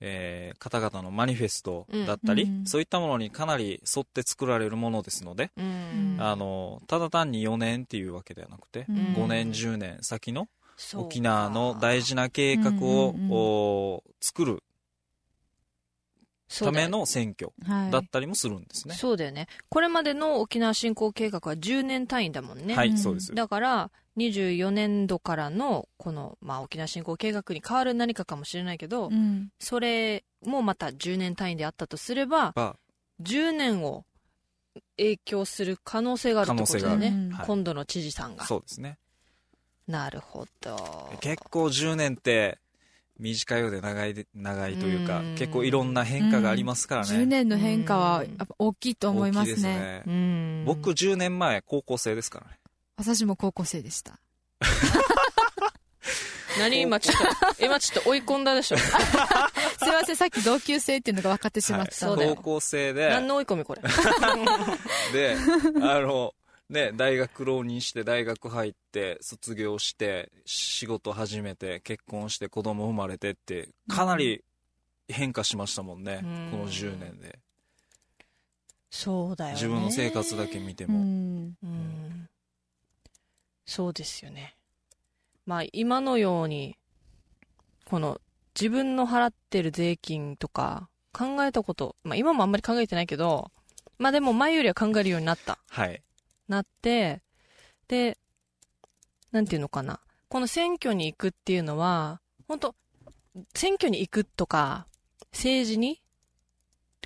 [0.00, 6.16] えー方々のマニフェストだったり、うんそういったものにかなり沿って作られるものですので、うん。
[6.18, 8.96] あのただ単に4年っていうわけではなくて、うん。
[9.14, 10.48] 5年10年先の
[10.94, 14.62] 沖縄の大事な計画を、作る
[16.48, 18.94] ための選挙はいだったりもするんですね。
[18.94, 19.48] そうだよね。
[19.68, 22.74] これまでの沖縄振興計画は10年単位だもんね。
[22.74, 23.34] はい、うんそうです。
[23.34, 32.76] だから、24年度からの、この、まあ、沖縄振興計画に変わる何かかもしれないけど、うんそれもまた10年単位であったとすれば、ま
[33.22, 34.04] 10年を
[34.96, 37.30] 影響する可能性があるってことだよね。
[37.46, 38.44] 今度の知事さんあ、が。
[38.44, 38.98] そうですね。
[39.86, 41.10] なるほど。
[41.20, 42.58] 結構10年って
[43.18, 47.08] 短いようで長いで、長いというかうん、結構いろんな変化がありますからね。
[47.08, 50.02] 10年の変化はうんやっぱ大きいと思います大きいですね。
[50.06, 50.64] うん。
[50.66, 52.58] 僕10年前高校生ですからね。
[52.96, 54.18] 私も高校生でした。
[56.58, 57.24] 何今ちょっと、
[57.64, 58.78] 今ちょっと追い込んだでしょ。
[58.80, 58.88] すい
[59.88, 62.24] ません、さっき同級生っていうのが分かってしまったので。
[62.24, 63.82] そうだよ高校生で、何の追い込みこれ？
[65.12, 65.36] で、
[65.82, 66.32] あの、
[66.68, 74.42] ね、大学浪人して大学入って卒業して仕事始めて結婚して子供生まれてってかなり
[75.08, 77.38] 変化しましたもんね、うんこの10年で
[78.90, 79.54] そうだよね。
[79.56, 81.54] 自分の生活だけ見てうも、ん。
[81.62, 82.28] うん。
[83.66, 84.56] そうですよね。
[85.44, 86.78] まあ今のように、
[87.84, 88.20] この
[88.58, 93.50] 自分の払ってる税金とか考えたこと、まあ今もあんまり考えてないけど、
[93.98, 95.58] まあでも前よりは考えるようになった。
[95.68, 96.02] はい
[96.48, 97.22] なって、
[97.88, 98.18] で、
[99.32, 100.00] なんていうのかな。
[100.28, 102.74] この選挙に行くっていうのは、本当
[103.54, 104.86] 選挙に行くとか、
[105.32, 106.02] 政治に、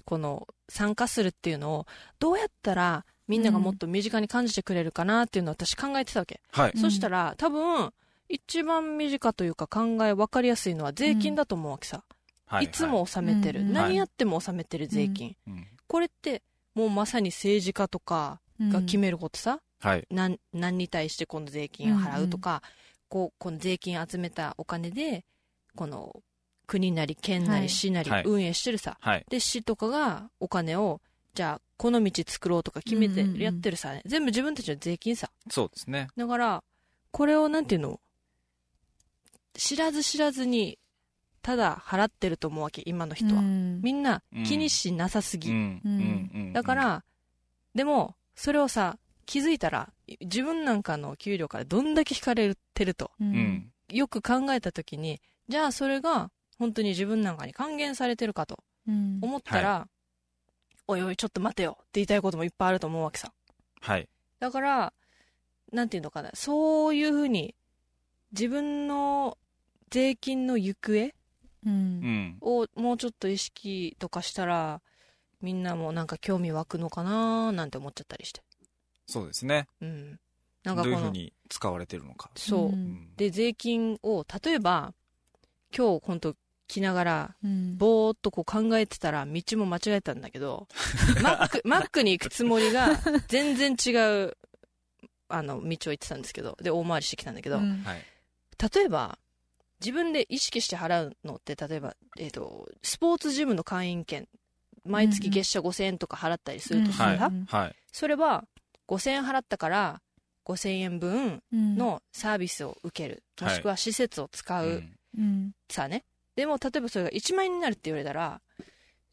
[0.05, 1.87] この、参加するっていうのを、
[2.19, 6.41] どうやったらみんながもっと身近に感じてくれるかなっていうのを私考えてたわけ。
[6.51, 6.81] はい、うん。
[6.81, 7.93] そしたら、多分、
[8.29, 12.05] 一番身近というか考え分かりやすいのは税金だと思うわけさ。
[12.47, 12.65] はい。
[12.65, 13.61] いつも納めてる。
[13.61, 13.73] うん。
[13.73, 15.37] 何やっても納めてる税金。
[15.47, 15.67] うん。
[15.87, 16.43] これって、
[16.75, 19.61] もうまさに政治家とかが決めることさ。
[19.81, 20.07] はい。
[20.11, 22.63] 何何に対してこの税金を払うとか、
[23.09, 25.25] こうこの税金集めたお金で
[25.75, 26.23] この
[26.67, 27.63] 国なり県なはい。
[27.63, 28.23] り市なりはい。
[28.27, 29.25] 運営してるさ、はい。
[29.31, 31.01] で市とかがお金を
[31.35, 33.43] じゃあこの道作ろうとか決めてうんうんうん。
[33.43, 35.31] やってるさ、全部自分たちの税金さ。
[35.51, 36.09] そうですね。
[36.17, 36.63] だから
[37.11, 38.01] これをなんていうの？
[39.55, 40.79] 知らず知らずに
[41.43, 43.81] ただ払ってると思うわけ今の人は、うん。
[43.81, 45.81] みんな気にしなさすぎ、うん。
[45.85, 46.31] うん。
[46.35, 46.53] うん。
[46.53, 47.05] だから、
[47.75, 53.31] でも、それをさ、気づいたら、自分なんかの給料からどんだけ引かれてると、ううん。
[53.37, 55.21] んよく考えたときに、
[55.51, 59.19] じゃあそれが本当に自分なんかに還元されてるかとうん。
[59.21, 59.89] 思ったら、
[60.89, 63.31] おいおい、ちょっと待てよって言いたいこともいっぱいあると思うわけさ。
[63.83, 64.09] はい。
[64.39, 64.95] だから、
[65.71, 67.55] なんていうのかな、そういうふうに、
[68.33, 69.37] 自分の
[69.91, 71.13] 税金の行方
[71.67, 71.71] うん。
[71.71, 72.39] うん。
[72.41, 74.81] をもうちょっと意識とかしたら、
[75.41, 78.43] みんなもなんか興味湧くのかななんて思っちゃったりして。
[79.07, 80.21] そうですねうん。
[80.63, 83.17] などんかこの、ういうふうに使われてるのか、そう。
[83.17, 84.95] で、税金を、例えば、
[85.77, 86.35] 今日本当
[86.69, 90.69] 来ながら、うんぼーっとこう考えてたら、道も間違えたんだけど、
[91.23, 92.97] マック、マックに行くつもりが、
[93.29, 93.91] 全然違
[94.27, 94.37] う、
[95.29, 98.05] あの、道を行ってたんですけど、で、大回りしてきたんだけど、うんはい
[98.75, 99.19] 例えば、
[99.81, 104.29] 自分で意識して払うのって、例えば、えっ、と、スポーツジムの会員券、
[104.85, 107.19] 毎月月謝5000円とか払ったりするとするはい。
[107.19, 107.77] さ、うんはい。
[107.93, 108.45] それは、
[108.87, 110.03] 5000円払ったから、
[110.45, 114.83] 5000円分うんのサービスを受ける、はいもしくは施設を使う、
[115.69, 116.05] さね。
[116.37, 118.41] でも、例えばそれが1万円になるって言われたら、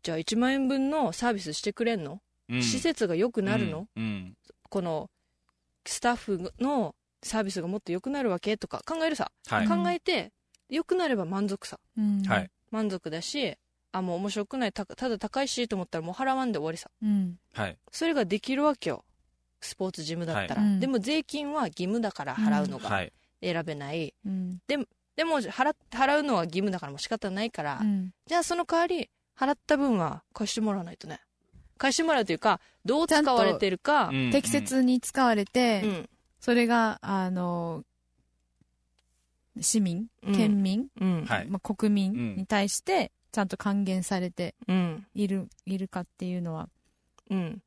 [0.04, 2.62] じゃあ1万円分のサービスしてくれんの、うん。
[2.62, 4.04] 施設が良くなるの、うん。
[4.04, 4.38] うん。
[4.70, 5.10] この、
[5.86, 8.58] スタッフのサービスがもっと良くなるわけ？
[8.58, 9.32] とか考えるさ。
[9.48, 9.68] はい。
[9.68, 10.32] 考えて、
[10.70, 11.80] 良くなれば満足さ。
[12.72, 13.58] 満足だし、
[13.92, 16.90] あ、もう面白くない、たただ高いしと思ったらもう払わんで終わりさ。
[17.02, 19.04] うんはいそれができるわけよ。
[19.60, 20.62] スポーツジムだったら。
[20.62, 23.12] はいうんでも税金は義務だから払うのがはい
[23.42, 24.14] 選べない。
[24.26, 24.78] うんで
[25.26, 31.20] も払っ払うのは義務だからもう仕方ないから、うんじゃあその代わり払った分は返してもらわないとね。
[31.78, 36.10] 返してもらうというか、どう使われてるか、うん適切に使われて、うん。
[36.40, 37.84] それがあの
[39.60, 41.26] 市民うん県民、うん。
[41.26, 45.06] はいまあ、国民に対してちゃんと還元されてうん。
[45.14, 46.70] いるいるかっていうのは。
[47.30, 47.62] うん。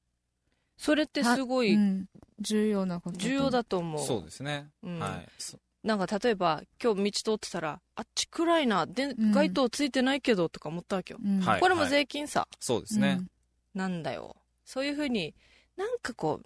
[0.77, 2.07] それってすごいうん。
[2.41, 4.05] 重要なこと重要だと思う。
[4.05, 4.99] そうですね、うん。
[4.99, 5.29] はい。
[5.39, 9.31] そなんか例えば、今日道通ってたら、あっち暗いな、で、ん。
[9.31, 11.21] 街灯ついてないけど、とか思ったわけよ。
[11.25, 11.41] うん。
[11.41, 11.61] はい。
[11.61, 13.21] これも税金さ、そうですね、
[13.73, 14.37] なんだよ。
[14.65, 15.37] そういうふうに、
[15.77, 16.41] なんかこ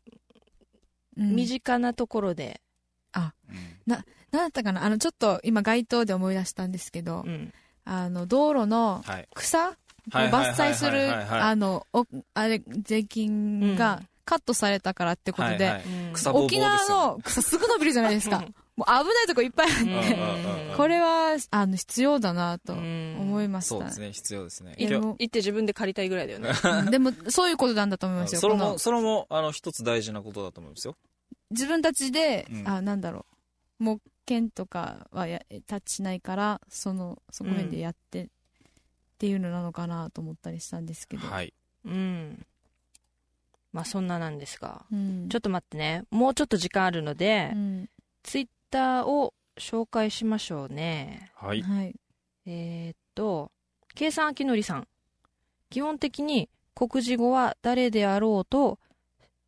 [1.16, 1.34] う、うん。
[1.34, 2.60] 身近なところで、
[3.14, 3.32] うん。
[3.86, 4.84] なんだったかな。
[4.84, 7.52] あのちょっと今街頭で思い出したんですけど、うん。
[7.84, 9.28] あの道路のはい。
[9.34, 9.72] 草を
[10.10, 15.82] 伐採するあのおあれ税金がカットされたからってことで、
[16.32, 18.44] 沖縄の草すぐ伸びるじゃないですか。
[18.76, 23.16] もう危ないとこいっぱいあって、これは、あの、必要だなとうん。
[23.20, 23.68] 思いました。
[23.68, 23.90] そうで。
[23.92, 24.74] すね必要ですね。
[24.78, 26.50] 行って自分で借りたいぐらいだよね。
[26.64, 26.90] うん。
[26.90, 28.40] でも、そういうことなんだと思いますよ。
[28.40, 30.96] それもそれもあの一つ大事なことだと思うんですよ。
[31.50, 32.68] 自分たちで、うん。
[32.68, 33.26] あ、なんだろ
[33.78, 38.28] う、木剣とかはやタッチしないから、その、そこ面でやって、っ
[39.18, 41.26] ていうのなのかなと思ったりしたんですけど。
[41.28, 41.52] はい
[41.84, 42.46] うん。
[43.72, 44.84] まあそんななんですが。
[44.92, 45.28] うん。
[45.28, 46.04] ちょっと待ってね。
[46.10, 47.88] もうちょっと時間あるので、うん
[48.22, 51.30] ツイッターを紹介しましょうね。
[51.36, 51.94] はいはい。
[52.46, 53.52] えーっと、
[53.94, 54.88] 計算あきのりさん。
[55.70, 58.78] 基本的に国字語は誰であろうと、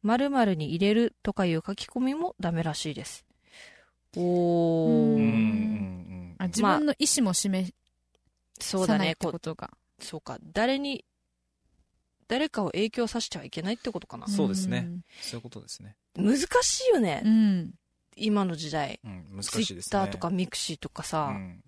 [0.03, 3.26] 〇〇に入れるとかいう書き込みもダメらしいです。
[4.17, 5.17] おー。
[5.17, 7.73] うんあ自分の意思も示
[8.61, 8.99] そうだね。
[8.99, 9.71] さないってこことが。
[10.01, 10.39] そうか。
[10.53, 11.05] 誰に、
[12.29, 14.27] 誰かを影響させちゃいけないってことかな。
[14.29, 14.89] そうですね
[15.21, 17.23] そういうことですね難しいよね。
[17.25, 17.75] うん。
[18.17, 18.99] 今の時代。
[19.05, 21.29] うん難ツイしいですねッターとかミクシーとかうさ。
[21.29, 21.62] ん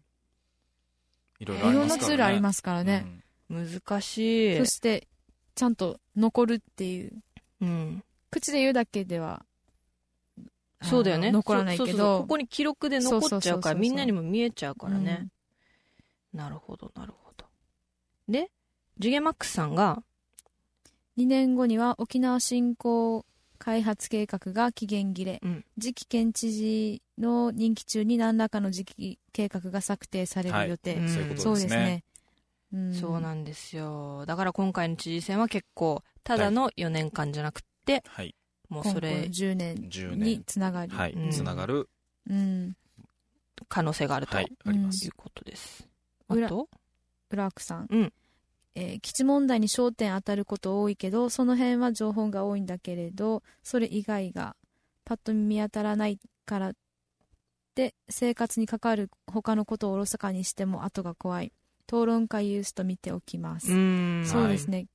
[1.39, 3.07] いろいいろありろんなますからねツールありますからね。
[3.49, 4.65] 難しいそ。
[4.65, 5.07] して、
[5.55, 7.13] ちゃんと残るっていう。
[7.61, 8.05] うん。
[8.31, 9.45] 口で言うだけでは、
[10.83, 11.33] そうだよね。
[11.33, 12.07] 残らないけそうそうそう。
[12.07, 12.19] ど。
[12.21, 15.29] ここに記録で残っちゃうから、そうそうそうそうみんなにも見えちゃうからうねん。
[16.33, 17.47] なるほど、なるほど。
[18.29, 18.51] で、
[18.99, 20.03] ジュゲマックスさんが、
[21.17, 23.27] 2年後には沖縄振興
[23.59, 25.65] 開発計画が期限切れ、うん。
[25.81, 31.09] 次期県知事の任期中に何らかの次期計画が策定される予定、はい。
[31.09, 32.05] そういうことそうですね、
[32.73, 32.95] うん。
[32.95, 34.25] そうなんですよ。
[34.27, 38.35] だから今回の知事選は結構、ただの4年間じゃなくて、はい
[38.69, 41.31] もうそれ、10年10に年つながる、はいうん。
[41.31, 41.89] つながる。
[42.29, 42.77] うん、
[43.69, 45.07] 可能性があると、はいい、あります。
[45.09, 45.89] うことです。
[46.29, 46.69] あ裏と、
[47.31, 48.13] ブラックさん、うん。
[48.75, 54.55] えー基地問題に焦点当たること多いけどその辺は情報が多いんだけれどそれ以外が
[55.05, 56.73] パッと見当たらないから
[57.75, 61.53] で生活に関わる他のことをおろそかにしても後が怖い。
[61.89, 64.23] 討論会ユースと見ておきます、ん。
[64.27, 64.87] そうですね、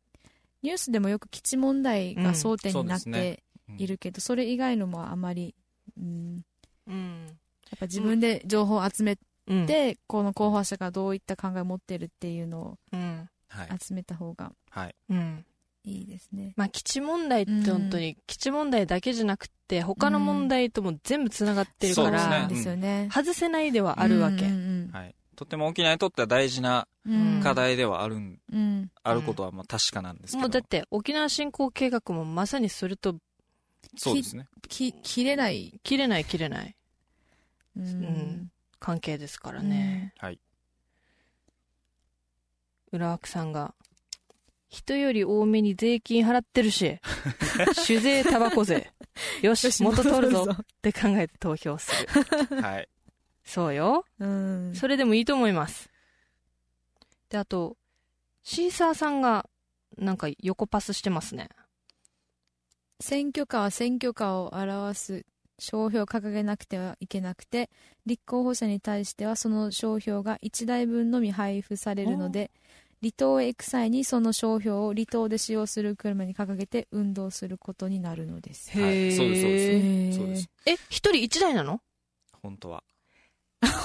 [0.62, 3.43] ニュースでもよく基地問題が争点になってうん
[3.78, 5.56] いるけど、それ以外のもあまり、
[5.98, 6.44] うん、
[6.88, 7.26] うん。
[7.28, 9.66] やっぱ自分で情報を集めうん。
[9.66, 13.30] て、この候補者がどういった考えを持ってるっていうのをうん。
[13.50, 15.46] はい集めた方がはいうん。
[15.86, 16.54] いいですね。
[16.56, 23.10] まあ、基地問題って本当に、基地問題だけじゃなくて、他の問題とも全部つながってるから、ですねなんですよね。
[23.12, 24.46] 外せないではあるわけ。
[24.46, 28.40] うんうんはいとても沖縄にとっては大事なうん課題ではあるん
[29.02, 33.16] あることはまあ確かなんですけどもうだって、沖縄振興計画もまさにそれと、
[33.96, 36.76] そうですねき切れない、切れない切れない
[37.78, 40.14] うんん関係ですからね。
[40.18, 40.40] はい
[42.92, 43.74] 浦枠さんが、
[44.70, 47.00] 人より多めに税金払ってるし、
[47.74, 48.92] 酒税、タバコ税。
[49.42, 51.92] よし、元取るぞって考えて投票す
[52.50, 52.62] る。
[52.62, 52.90] はい
[53.44, 54.06] そうよ。
[54.20, 55.90] うんそれでもいいと思います。
[57.30, 57.78] で、あと、
[58.44, 59.50] シーサーさんが、
[59.98, 61.50] なんか横パスしてますね。
[63.00, 65.26] 選挙カーは選挙カーを表す
[65.60, 67.70] 商標を掲げなくてはいけなくて
[68.06, 72.52] 立候補者に対してはその商標が1台分のみ配布されるので
[73.02, 78.72] 離島へ行く際にその商標を離島で使用する車に掲げて運動することになるのです。
[78.72, 79.12] はい。
[79.12, 79.58] そうですそうで
[80.12, 80.18] す。
[80.18, 80.50] そうです。
[80.66, 81.82] え、一人一台なの？
[82.42, 82.84] 本当は。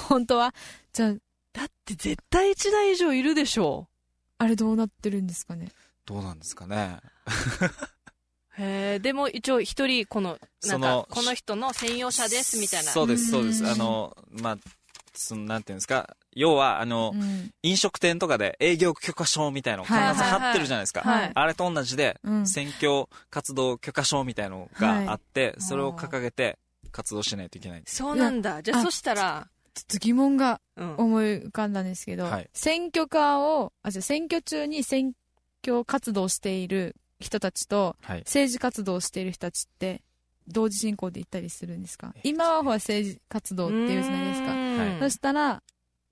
[0.08, 0.54] 本当は？
[0.92, 1.14] じゃあ
[1.52, 3.88] だって絶対一台以上いるでしょ
[4.38, 5.66] あれどうなってるんですかね。
[6.06, 7.00] どうなんですかね。
[7.26, 7.97] う。
[8.58, 12.90] へえ、でも一応一人、この、なんかその、この人の専用車ですみたいな。
[12.90, 13.64] そうですそうです。
[13.64, 14.58] うんあのまあ
[15.18, 16.16] そのなんていうんですか。
[16.32, 17.50] 要はあの、うん。
[17.64, 20.40] 飲食店とかで営業許可証みたいのを必ずはいはいはい。
[20.40, 21.32] 貼ってるじゃないですか、はい。
[21.34, 22.46] あれと同じで、うん。
[22.46, 26.56] 選挙活動許可証みたいのがあって、それを掲げて
[26.92, 27.82] 活動しないといけない。
[27.86, 28.62] そうなんだ。
[28.62, 30.94] じゃああそしたら、ちょっと疑問がうん。
[30.96, 32.48] 思い浮かんだんですけど、はい。
[32.52, 35.14] 選挙カーをあじゃあ選挙中に選
[35.64, 38.18] 挙活動している人たちとはい。
[38.20, 40.02] 政治活動をしている人たちって
[40.46, 42.12] 同時進行で行ったりするんですか？
[42.14, 44.54] えっと今はほら政治活動っていうじゃないですかう
[44.96, 45.62] んそしたら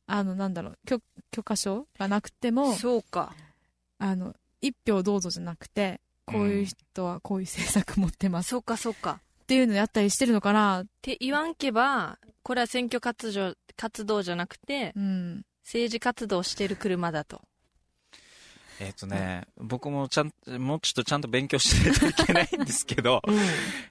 [0.08, 1.00] あのなんだろう許
[1.30, 3.34] 許可証がなくてもそうか。
[3.98, 9.20] あの一票どうぞじゃなくてこういう人はこういう政策持ってますそうか、そうか。
[9.42, 17.42] っていうのやったりしてるのかなって言わんけば、これは選挙活動活動じゃなくて、うん政治活動してる車だと。
[18.80, 23.38] えっ、とね、僕もちゃん、もうちょっとちゃんと勉強しないといけないんですけど、うん。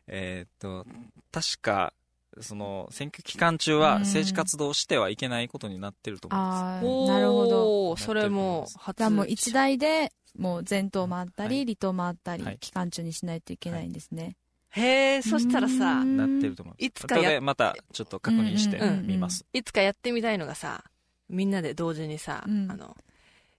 [0.07, 0.86] えっと、
[1.31, 1.93] 確か、
[2.41, 4.01] その、選挙期間中はうん。
[4.01, 6.59] 政治活動をしてはいけないことになってると思うんです。
[6.59, 7.97] ああなるほど。
[7.97, 8.97] それも初。
[8.97, 11.65] じゃあもう一台でもう前頭回ったり、はい。
[11.65, 12.57] 離島回ったり、はい。
[12.59, 14.36] 期間中にしないといけないんですね。
[14.75, 16.86] へえそしたらさうんなってると思います。
[16.86, 19.07] いつかやまたちょっと確認してうんうんうんうん。
[19.07, 19.45] みます。
[19.53, 20.83] いつかやってみたいのがさ
[21.29, 22.69] みんなで同時にさ、うん。
[22.69, 22.95] あの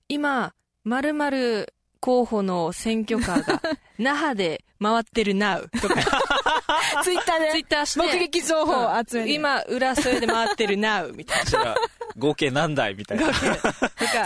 [0.08, 0.52] 今
[0.86, 3.60] まるまる候補の選挙カーが
[3.98, 5.96] 那覇で回ってる NOW とか。
[7.02, 8.06] ツイッターツイッターして。
[8.06, 9.32] 目撃情報を集める。
[9.32, 11.76] 今浦添で回ってる NOW みたいこちら
[12.16, 13.26] 合計何台みたいな。
[13.26, 13.50] な とか。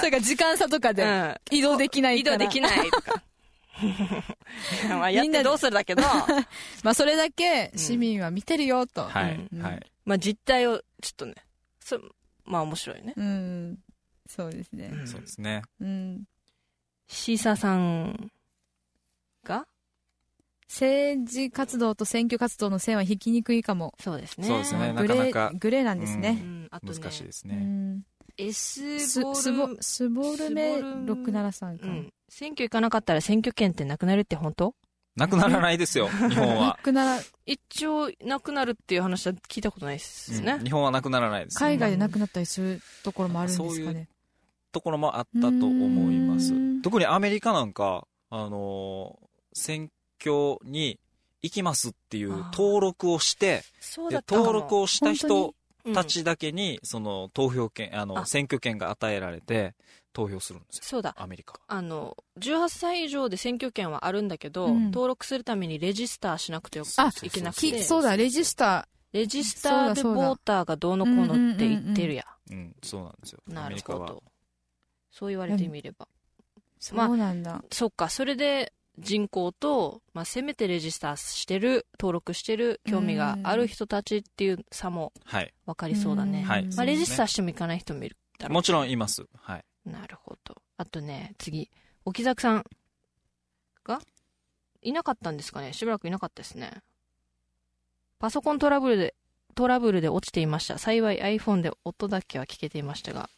[0.01, 1.35] それから時間差とかでうん。
[1.51, 2.37] 移動できないから。
[2.37, 3.23] 移動できないとか。
[4.91, 6.03] まあやってどうするだけど、
[6.83, 9.05] まあそれだけ市民は見てるよと。
[9.05, 9.63] はいうん。
[9.63, 9.87] はい。
[10.05, 11.37] まあ実態をちょっとね。
[11.83, 11.99] そ
[12.45, 13.15] まあ面白いね。
[13.17, 13.79] うん。
[14.27, 14.91] そうですね。
[14.93, 15.09] うん。
[15.09, 15.63] そうですね。
[15.81, 16.25] うん。
[17.13, 18.31] シーサーさん
[19.45, 19.67] が？
[20.69, 23.95] 政治活動と選挙活動の線は引きにくいかも。
[23.99, 26.33] そうですねそうですねグレーなかなかグレーなんですうね。
[26.35, 28.03] んあとねう難しいですねん。
[28.39, 31.87] S スボスボルスボルメスボル673か。
[31.87, 34.77] うん選挙行かなかったら選挙権ってなくなるって本当？
[35.17, 44.07] なくならないですよ 日本は6なら一応なくなるっていう話は聞いたことないですねうん、日本はなくならないです海外でなくなったりするところもあるんですかそう。
[44.73, 46.55] ところもあったと思います。
[46.55, 46.83] うん。
[46.83, 49.91] 特にアメリカなんかあのー選
[50.21, 51.01] 挙に
[51.43, 53.65] 行きますっていう登録をして
[54.11, 55.55] で登録をした人
[55.85, 55.95] うん。
[55.95, 58.27] たちだけにその投票権あのあ。
[58.27, 59.75] 選挙権が与えられて
[60.13, 60.83] 投票するんですよ。
[60.85, 61.15] そうだ。
[61.19, 61.55] アメリカ。
[61.55, 64.85] はあの18歳以上で選挙権はあるんだけど、うん。
[64.91, 67.73] 登録するためにレジスターしなくてよあいけなくて。
[67.73, 73.41] きそうだ、レジスタレジスターでボーターがどうのこうのって言ってるや、うんそうなんですよ。
[73.49, 74.07] なるアメリカは。
[74.09, 74.23] ほど
[75.11, 76.61] そう言われてみれば、ー。
[76.79, 77.63] そうなんだ。
[77.71, 78.09] そっか。
[78.09, 85.53] それで人口と、まあ、せめてレジスターしてる登録してる興味がある人たちっていう差もはい。
[85.67, 86.45] 分かりそうだね、うん。
[86.45, 86.65] はい。
[86.77, 88.55] まあ、レジスターしてもいかない人もいるだろう。
[88.55, 89.27] もちろんいます。
[89.37, 89.65] はい。
[89.85, 90.57] なるほど。
[90.77, 91.71] あとね次。
[92.05, 92.65] 沖崎さん
[93.85, 94.01] が
[94.83, 95.73] いなかったんですかね。
[95.73, 96.71] しばらくいなかったですね。
[98.19, 99.15] パソコントラブルで
[99.55, 100.79] トラブルで落ちていました。
[100.79, 103.29] 幸い iPhone で音だけは聞けていましたが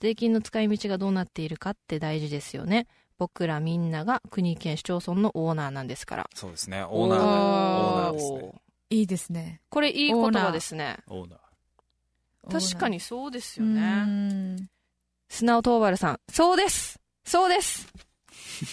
[0.00, 2.86] 税金の使い道がどうなっているかって大事ですよね。
[3.18, 6.30] 僕らみんなが国県市町村のオーナーなんですから。
[6.34, 6.84] そうですね。
[6.84, 8.52] オーナーオーナーですね。
[8.90, 9.60] いいですね。
[9.68, 10.98] これいい言葉ですね。
[11.08, 11.38] オーナー。
[12.50, 13.80] 確かにそうですうよね。
[14.04, 14.68] ん。
[15.28, 16.98] 砂尾東原さんそうです。
[17.24, 17.88] そうです。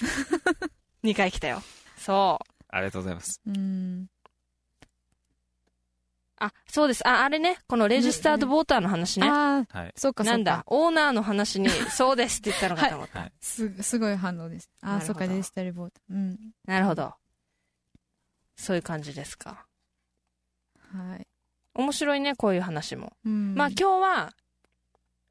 [1.03, 1.61] 2回来たよ。
[1.97, 2.63] そう。
[2.69, 3.41] ありがとうございます。
[3.47, 4.07] うん。
[6.37, 7.07] あ、そうです。
[7.07, 9.27] あ、あれね、このレジスタードボーターの話ね。
[9.29, 10.31] ああ、はいそうかそうか。
[10.31, 13.19] なんだ、オーナーの話に、そうですって言ったのかと思った。
[13.19, 14.69] はいす、すごい反応です。
[14.81, 15.93] あそうか、デジタルボート。
[16.09, 16.37] うん。
[16.65, 17.13] なるほど。
[18.57, 19.65] そういう感じですか。
[20.91, 21.27] はい。
[21.73, 23.13] 面白いね、こういう話も。
[23.25, 23.55] うん。
[23.55, 24.33] まあ今日は、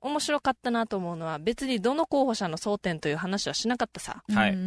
[0.01, 4.23] 面白かったなと思うのは、別にどの候補者の争点という話はしなかったさ。
[4.33, 4.59] はい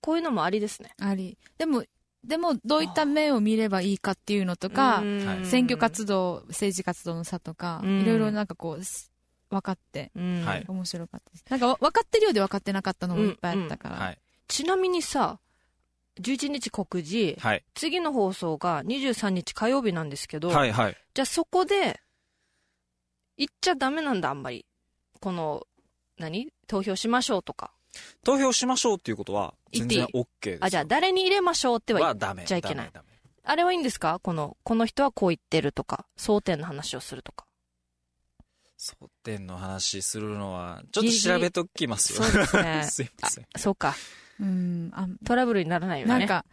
[0.00, 0.90] こういうのもありですね。
[1.00, 1.38] あり。
[1.56, 1.82] でも、
[2.24, 8.00] でも、どういった面を見ればいいかっていうのとか、はい選挙活動、政治活動の差とか、うん。
[8.00, 9.12] いろいろなんかこう、す
[9.50, 11.44] 分かって、面白かったです。
[11.48, 13.96] なんかわ分かってるようで分かってなかったのもいっぱいあったから。
[13.96, 14.18] はい。
[14.48, 15.38] ちなみにさ、
[16.20, 17.64] 11日告示、はい。
[17.74, 20.96] 次の放送が23日火曜日なんですけど、はいはい。
[21.12, 22.00] じゃあそこで、
[23.36, 24.64] 言っちゃダメなんだ、あんまり。
[25.20, 25.66] この、
[26.18, 26.52] 何？
[26.68, 27.72] 投票しましょうとか。
[28.24, 32.90] 投票しましょうっていうことは全然 OK ですよあ、じゃあ誰に入れましょうっては言っはダメちゃいけない
[33.46, 34.20] あれはいいんですか？
[34.22, 37.44] この、この人はこう言ってるとか、争点の話をするとか。
[38.78, 42.82] 争点の話するのはちょっと調べときますよそうですね。
[42.90, 43.94] すいませんそうか。
[44.40, 44.90] うん。
[44.94, 46.18] あ、トラブルにならないよね。
[46.18, 46.44] なんか、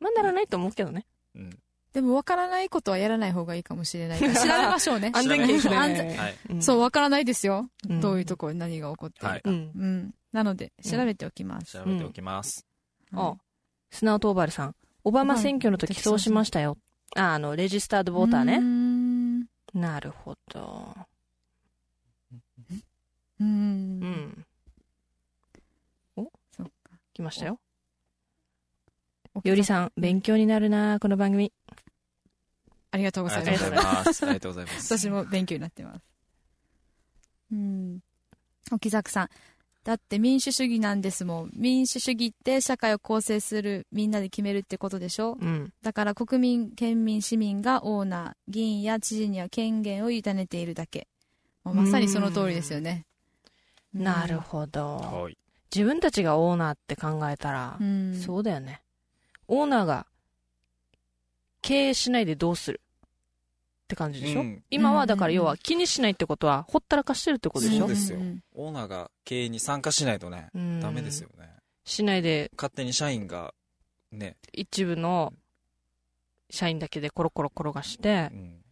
[0.00, 1.06] まあならないと思うけどね。
[1.34, 1.58] うん
[1.92, 4.20] でも分からないことはやらない方がいいかもしれない。
[4.22, 5.10] 調べましょうね。
[5.12, 7.68] 安全圏安全はいうんそう、分からないですよ。
[7.88, 9.28] うんどういうところに何が起こってるか。
[9.30, 10.14] はいうん。
[10.32, 10.36] うん。
[10.36, 11.72] なので、調べておきます。
[11.72, 12.66] 調べておきます
[13.12, 13.34] あ、
[13.90, 14.76] 砂尾東原さん。
[15.04, 16.76] オバマ選挙の時そうしましたよ。
[17.16, 18.58] あ、あの、レジスタードボーターね。
[18.58, 19.40] ん。
[19.74, 20.94] なるほど。
[22.30, 22.36] う。
[23.40, 24.46] うんん。
[26.16, 26.30] お？
[26.56, 26.72] そっか。
[27.14, 27.58] 来ましたよ。
[29.44, 31.52] よりさん、勉強になるなこの番組。
[32.92, 34.04] ありがとうごあざいますりがとうござい。
[34.04, 36.02] ますありがとうございます私も勉強になってます。
[37.52, 38.00] うん。
[38.72, 39.28] 沖崎さん。
[39.82, 41.50] だって民主主義なんですもん。
[41.54, 45.38] 民主主義って社会を構成するみんなで決めるってことでしょ？
[45.40, 45.72] うん。
[45.82, 51.08] だから国民、県民、市民がオーナー、議員や知事には権限を委ねているだけ。
[51.64, 53.06] もうまさにその通りですよね。
[53.94, 54.96] なるほど。
[54.96, 55.36] はい
[55.74, 58.14] 自分たちがオーナーって考えたらう、ん。
[58.20, 58.82] そうだよね。
[59.46, 60.04] オーナーが
[61.62, 62.80] 経営しないでどうする？
[63.90, 64.62] って感じでしょ、うん。
[64.70, 67.78] 今はだからうん要は気にしないってことはほったらかしてるってことでしょ？
[67.80, 68.20] そうですよ。
[68.54, 70.80] オーナーが経営に参加しないとねうん。
[70.80, 71.50] ダメですよね。
[71.84, 73.52] しないで勝手に社員が
[74.12, 75.32] ね、一部の
[76.50, 78.62] 社員だけでコロコロ転がしてっうん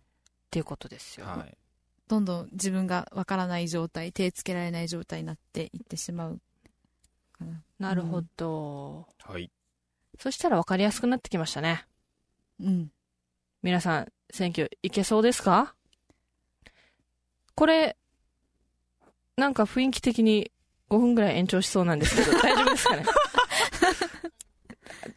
[0.51, 1.27] ていうことですよ。
[1.27, 1.57] はい、
[2.09, 6.41] どんどん自分がわからない状態手つけられない状態になっていってしまう
[7.39, 7.63] かな。
[7.79, 9.07] なるほど。
[9.23, 9.51] はい、
[10.19, 11.85] そしたら分かりやすくなってきましたね。
[12.61, 12.91] うん。
[13.63, 15.75] 皆さん、選挙いけそうですか？
[17.55, 17.97] これ、
[19.37, 20.53] なんか雰囲気的に
[20.91, 23.05] 5分ぐらい延長しそうなんですけど、 大丈夫ですかね？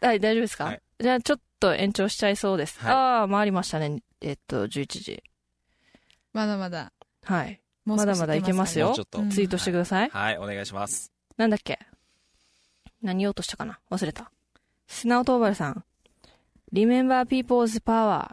[0.00, 2.78] はい、大丈夫ですか、はいじゃあちょっと延長しちゃいそうです。
[2.78, 4.02] はいああ、回りましたね。
[4.20, 5.22] えっと、11時。
[6.32, 6.92] まだまだ
[7.24, 7.60] はい。
[7.84, 10.08] もう少しまだまだいけますよもうちょっと、うんツイートしてください。
[10.10, 11.10] はい、お願いします。
[11.36, 11.80] なんだっけ？
[13.02, 13.80] 何言おうとしたかな？
[13.90, 14.30] 忘れた。
[14.86, 15.84] 砂尾東原さん。
[16.72, 18.30] Remember people's power.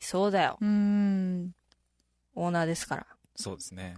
[0.00, 0.58] そうだよ。
[0.60, 1.54] うーん
[2.34, 3.06] オーナーですから。
[3.34, 3.96] そうですね。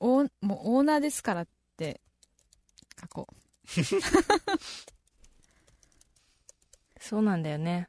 [0.00, 2.00] もうオーナーですからって
[3.00, 3.28] 書こ
[7.00, 7.88] そうなんだよね。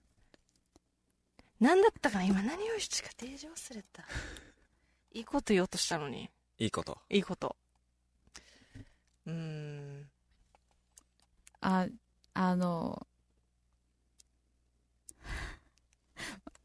[1.60, 2.24] なんだったかな？
[2.26, 4.04] 今何をしたかデージ忘れた？
[5.14, 6.30] いいこと言おうとしたのに。
[6.58, 6.98] いいこと。
[7.10, 7.56] いいこと。
[9.26, 10.10] うーん。
[11.62, 11.88] あ
[12.34, 13.08] あの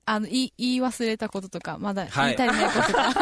[0.09, 2.37] あの言い言い忘れたこととかまだはい。
[2.37, 3.21] 言い足りないこととか、 と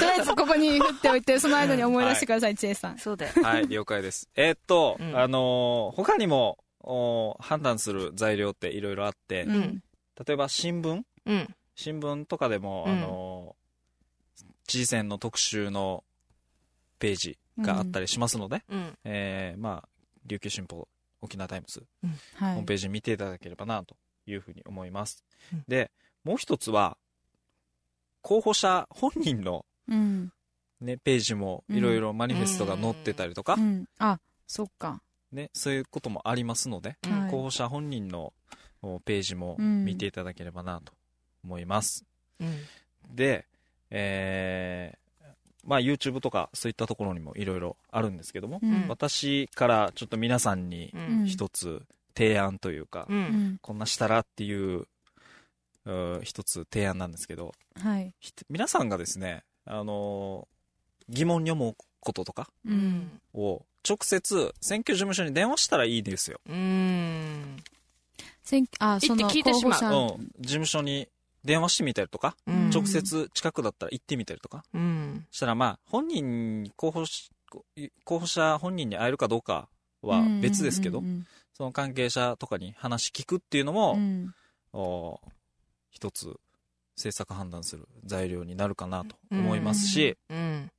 [0.00, 2.04] りあえずここに振っておいてその間に思い。
[2.04, 2.98] 出してください、千恵さん。
[2.98, 3.32] そうだよ。
[3.42, 4.28] はい、了解です。
[4.34, 5.16] えーっと、うん。
[5.18, 9.82] あのー他にも、お判断する材料っていろいろあって、うん。
[10.26, 11.02] 例えば新聞？
[11.26, 11.54] うん。
[11.76, 12.92] 新聞とかでも、うん。
[12.92, 13.58] あのー
[14.66, 16.04] 知事選の特集の
[16.98, 18.98] ページがあったりしますので、うん。
[19.04, 19.88] えーまあ、
[20.26, 20.86] 琉球新報、
[21.22, 21.86] 沖縄タイムズ、
[22.34, 22.52] はい。
[22.52, 23.96] ホームページ見ていただければなと
[24.30, 25.24] いうふうに思います。
[25.52, 25.64] うん。
[25.68, 25.90] で、
[26.24, 26.96] もう一つは、
[28.22, 30.32] 候補者本人の、うん。
[30.80, 33.88] ね、ページもいろいろマニフェストが載ってたりとか、うん。
[33.98, 35.00] あそっか。
[35.32, 36.96] ね、そういうこともありますので、
[37.30, 38.32] 候補者本人の
[38.82, 39.84] おページもうん。
[39.84, 40.92] 見ていただければなと
[41.44, 42.04] 思います。
[42.40, 42.56] うん。
[43.14, 43.46] で、
[43.90, 44.98] えー
[45.64, 48.86] まあ YouTube とかそういったところにもいろいろあるんですけども、うん。
[48.88, 50.94] 私からちょっと皆さんに。
[51.26, 51.82] 一つ
[52.18, 53.12] 提案というか、う。
[53.12, 60.58] うんんこんなしたらっていう、うー一つ提案なんですけど、はいひ皆さんがですね、あのー
[61.10, 63.20] 疑問に思うこととかううんん。
[63.32, 66.38] を直接選挙事務所に電話したらいいですよ。
[66.46, 67.56] うん。
[68.42, 71.08] 選あその行って聞いてしまう候補者うん、事務所に
[71.44, 75.26] 電話してみたりとか、うん直接近くだったら行ってみたりとか、うん。
[75.30, 77.30] したらまあ、本人に候補し、
[78.04, 79.70] 候補者本人に会えるかどうか
[80.02, 81.26] は別ですけど、うん
[81.58, 84.34] その関係者とかに話聞くっていうのも、うんうん
[84.74, 85.18] お
[85.90, 86.36] 一つ
[86.96, 90.70] 政策判断する材料になるかなと思いますし、うん。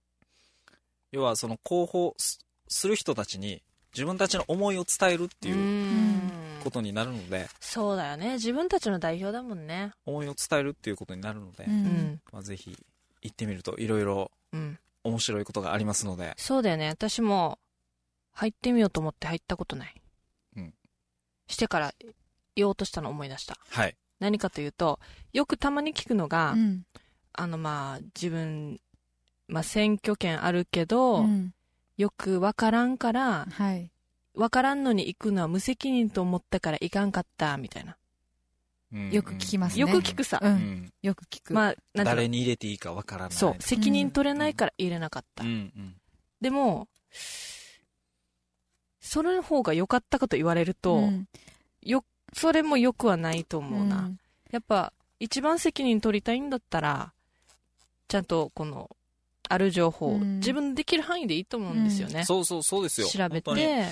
[1.11, 3.63] 要はその候補すする人たちに
[3.93, 6.31] 自分たちの思いを伝えるっていううん
[6.63, 8.33] ことになるので、そうだよね。
[8.33, 9.91] 自分たちの代表だもんね。
[10.05, 12.21] 思いを伝えるっていうことになるので、ううんん。
[12.31, 12.77] まあ、ぜひ
[13.23, 14.77] 行ってみるといろいろうん。
[15.03, 16.89] 面白いことがありますので、そうだよね。
[16.89, 17.57] 私も
[18.33, 19.98] 入ってみようと思って入ったことない。
[21.49, 21.93] うんしてから
[22.55, 23.57] 言おうとしたの思い出した。
[23.69, 23.95] はい。
[24.19, 24.99] 何かというと、
[25.33, 26.83] よくたまに聞くのが、うん
[27.33, 28.79] あのまあ自分、
[29.47, 31.53] まあ選挙権あるけど、うん
[31.97, 33.91] よくわからんから、はい
[34.35, 37.97] わからんのに行くのは無責任と思ったから行かんかった、みたいな。
[38.93, 40.39] うんよく聞きますねよく聞くさ。
[40.41, 43.31] ううんんよく聞くまあ、誰に入れていいかわからない。
[43.31, 45.43] そう、責任取れないから入れなかった。
[45.43, 45.95] うんうん。
[46.41, 46.87] でも、
[48.99, 51.27] それの方が良かったかと言われると、うん。
[51.81, 54.01] よ、それも良くはないと思うな。
[54.01, 54.17] ん。
[54.51, 57.13] やっぱ、一番責任取りたいんだったら、
[58.07, 58.89] ちゃんとこの、
[59.51, 60.37] ある情報をうん。
[60.37, 62.23] 自分できる範囲でいいと思うんですよね。
[62.25, 63.07] そうそうそうですよ。
[63.07, 63.85] 調べて、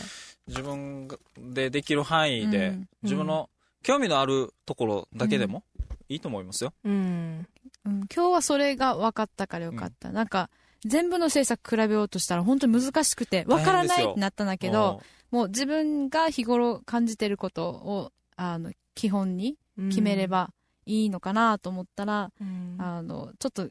[0.47, 2.89] 自分でできる範囲で、うん。
[3.03, 3.49] 自分の
[3.83, 5.63] 興味のあるところだけでも
[6.09, 6.73] いいと思いますよ。
[6.83, 7.47] うん。
[7.85, 8.07] うん。
[8.13, 10.49] 今日はそれが分かったからよかった、なんか
[10.85, 15.01] 全部の政策比べようとしたら本当に難しくて分からないってなったんだけど
[15.31, 15.47] もう。
[15.47, 19.57] 自分が日頃感じてることをあの基本に
[19.89, 20.51] 決めれば
[20.85, 23.69] いいのかなと思ったら、うん、あのちょっと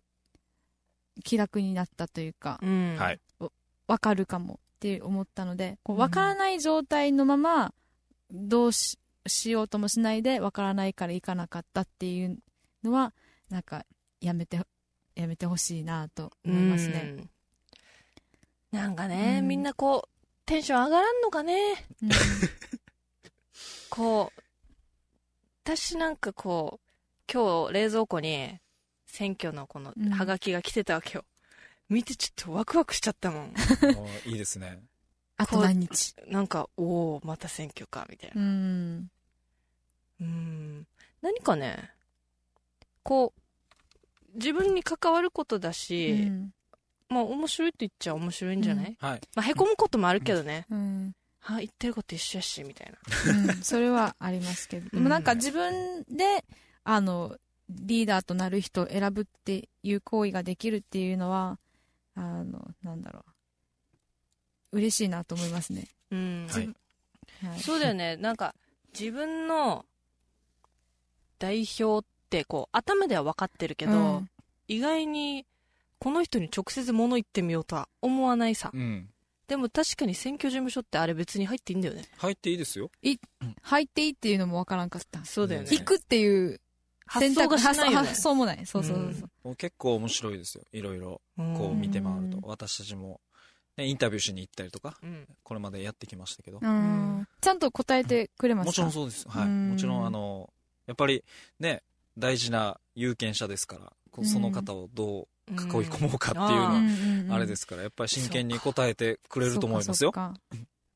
[1.24, 2.94] 気楽になったというかううん。
[2.94, 2.96] ん。
[2.96, 3.20] はい。
[3.88, 6.02] 分かるかもって思ったのでこううん。
[6.02, 7.72] 分からない状態のまま
[8.30, 12.38] どうししようともしないで分からないから行かなかったっていう
[12.84, 13.12] のは
[13.50, 13.84] なんか
[14.20, 14.60] やめて
[15.16, 17.14] やめてほしいなと思いますね。
[17.18, 17.30] うん
[18.72, 21.56] なんかね、うんみんなこう、テンション上がらんのかね。
[22.02, 22.10] うん
[23.88, 24.42] こう、
[25.64, 28.58] 私なんかこう、今日冷蔵庫に
[29.06, 31.24] 選挙のこのうんハガキが来てたわけよ。
[31.88, 33.54] 見てちょっとワクワクしちゃったもん。
[34.26, 34.82] いいですね。
[35.38, 36.14] あと何日？
[36.26, 38.42] なんか、おおまた選挙か、みたいな。
[38.42, 39.10] うん。
[40.20, 40.86] うん。
[41.22, 41.92] 何かね、
[43.02, 43.40] こう、
[44.36, 46.52] 自分に関わることだし、うん
[47.08, 49.20] まあ面白いと言っちゃ面白いんじゃない、はい。
[49.34, 50.66] まあ凹むこともあるけどね。
[50.70, 51.14] うん。
[51.44, 52.98] あ、言ってること一緒やし、みたいな。
[53.32, 54.90] うん、それはありますけど。
[54.90, 56.44] でもなんか自分で、
[56.82, 57.36] あの、
[57.68, 61.58] リーダーとなる人を選ぶっていう行為ができるっていうのは、
[62.16, 63.24] あの、なんだろ
[64.72, 64.78] う。
[64.78, 65.86] 嬉しいなと思いますね。
[66.10, 66.46] うん。
[66.50, 66.66] はい。
[67.46, 67.60] はい。
[67.60, 68.16] そうだよね。
[68.16, 68.54] なんか、
[68.98, 69.86] 自分の
[71.38, 72.04] 代表
[72.40, 74.30] って、こう、頭では分かってるけど、うん
[74.68, 75.46] 意外に、
[76.00, 78.70] この人に直接物言ってみようとは思わないさ。
[78.74, 79.08] うん。
[79.46, 82.04] でも確かに選挙事務所ってあれ別に入っていいんだよね。
[82.18, 82.90] 入っていいですよ。
[83.62, 85.24] 入っていいっていうのもわからんかった。
[85.24, 85.68] そうだよね。
[85.70, 86.60] 行くっていう
[87.06, 88.08] 発想がしないよね発。
[88.08, 88.66] 発想もない。
[88.66, 89.30] そうそうそうそう。
[89.44, 90.64] もう結構面白いですよ。
[90.72, 92.42] いろいろ、うんこう見て回るとうん。
[92.46, 93.20] 私たちも、
[93.76, 95.28] ね、インタビューしに行ったりとか、うん。
[95.44, 96.58] これまでやってきましたけど。
[96.60, 99.28] うんちゃんと答えてくれますかもちろんそうです。
[99.28, 99.44] はい。
[99.44, 100.50] うんもちろん、あの、
[100.86, 101.24] やっぱり
[101.60, 101.82] ね、
[102.18, 105.56] 大事な有権者ですから、その方をどう囲い
[105.88, 110.12] 込もうかっていうあのは、んあれですから、やっぱり真剣に答えてくれると思いますよ。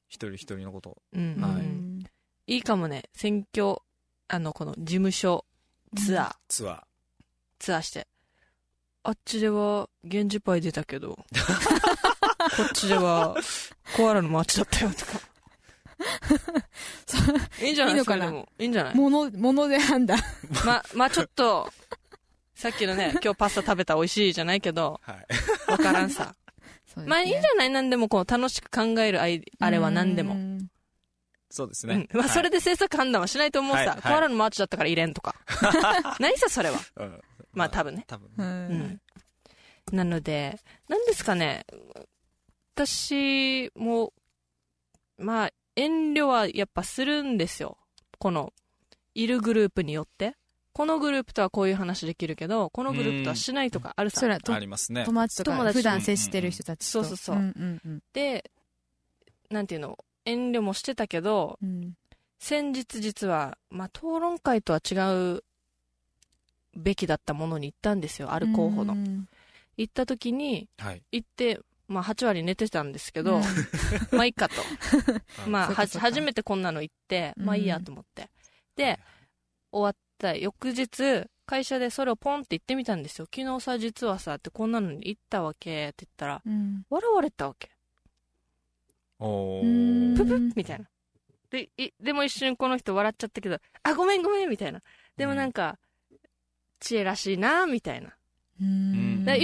[0.09, 1.03] 一人一人のことを。
[1.13, 2.05] うんそうかはいうん
[2.47, 3.05] いいかもね。
[3.15, 3.77] 選挙、
[4.27, 5.45] あの、この事務所
[5.97, 6.83] ツアー、ツアー。
[7.61, 8.09] ツアーして。
[9.05, 11.25] あっちでは、源氏パイ出たけど、 こ
[12.69, 13.37] っちでは、
[13.97, 15.21] コアラのマーチだったよとか。
[17.63, 17.95] いいんじゃない？
[17.95, 18.01] いい
[18.59, 18.95] いいんじゃない？
[18.95, 20.19] もの、もので判断。
[20.65, 21.71] ま、まあちょっと、
[22.55, 25.27] さっきのね、 今日パスタ食べた美味しいじゃないけど、はい。
[25.71, 26.35] わからんさ。
[26.97, 27.71] ねまあいいんじゃない？
[27.71, 30.35] 何でもこう楽しく考えるあいあれは何でも。
[30.35, 30.71] うん
[31.53, 32.07] そうですね。
[32.13, 32.21] うん。
[32.21, 33.99] まあそれで、で政策判断はしないと思うさ。
[34.01, 35.35] コアラのマーチだったから入れんとか。
[36.21, 36.79] 何さそれは？
[36.97, 37.21] うん
[37.53, 38.05] まあ多分ね。
[38.07, 38.47] 多分うね。
[38.47, 39.01] うんん。
[39.97, 41.67] なので、何ですかね。
[42.77, 44.13] 私も、
[45.19, 47.79] まあ遠慮はやっぱするんですよ。
[48.19, 48.53] この、
[49.15, 50.37] いるグループによって。
[50.73, 54.29] このグループとはこういう話できるけど、このグループとはしないとかあるさそ。
[54.29, 55.05] れはとありますね。
[55.05, 56.87] 友達とか普段接してる人たちと。
[56.87, 58.51] そうそうそううんうんうんで、
[59.51, 61.95] なんていうの、遠慮もしてたけど、うん
[62.43, 64.95] 先日実は、まあ、討論会とは違
[65.35, 65.45] う
[66.75, 68.95] べきだったものに行ったんですよ、ある候補の。
[68.95, 69.29] うん
[69.77, 71.03] 行った時に、はい。
[71.11, 71.59] 行って、
[71.91, 73.41] まあ、8割寝てたんですけど、
[74.13, 74.55] まあ、いいかと。
[75.49, 78.31] まあ、は初めてこんなの行って、まあ、いいやと思って。
[78.77, 79.01] で、
[79.73, 83.27] 終わった翌日、会社でそれをポンって言ってみたんですよ。
[83.27, 87.73] 昨日さ、実はさ、ってこんなのに行ったわけって言ったら、うん笑われたわけ。
[89.19, 89.61] お。
[90.17, 90.89] ププッみたいな。
[91.51, 94.81] で、い、でも一瞬この人笑っちゃったけど、あ、ごめんごめんみたいな。
[95.17, 95.77] でもなんか、
[96.79, 98.17] 知恵らしいなみたいな。
[98.61, 99.35] うんだ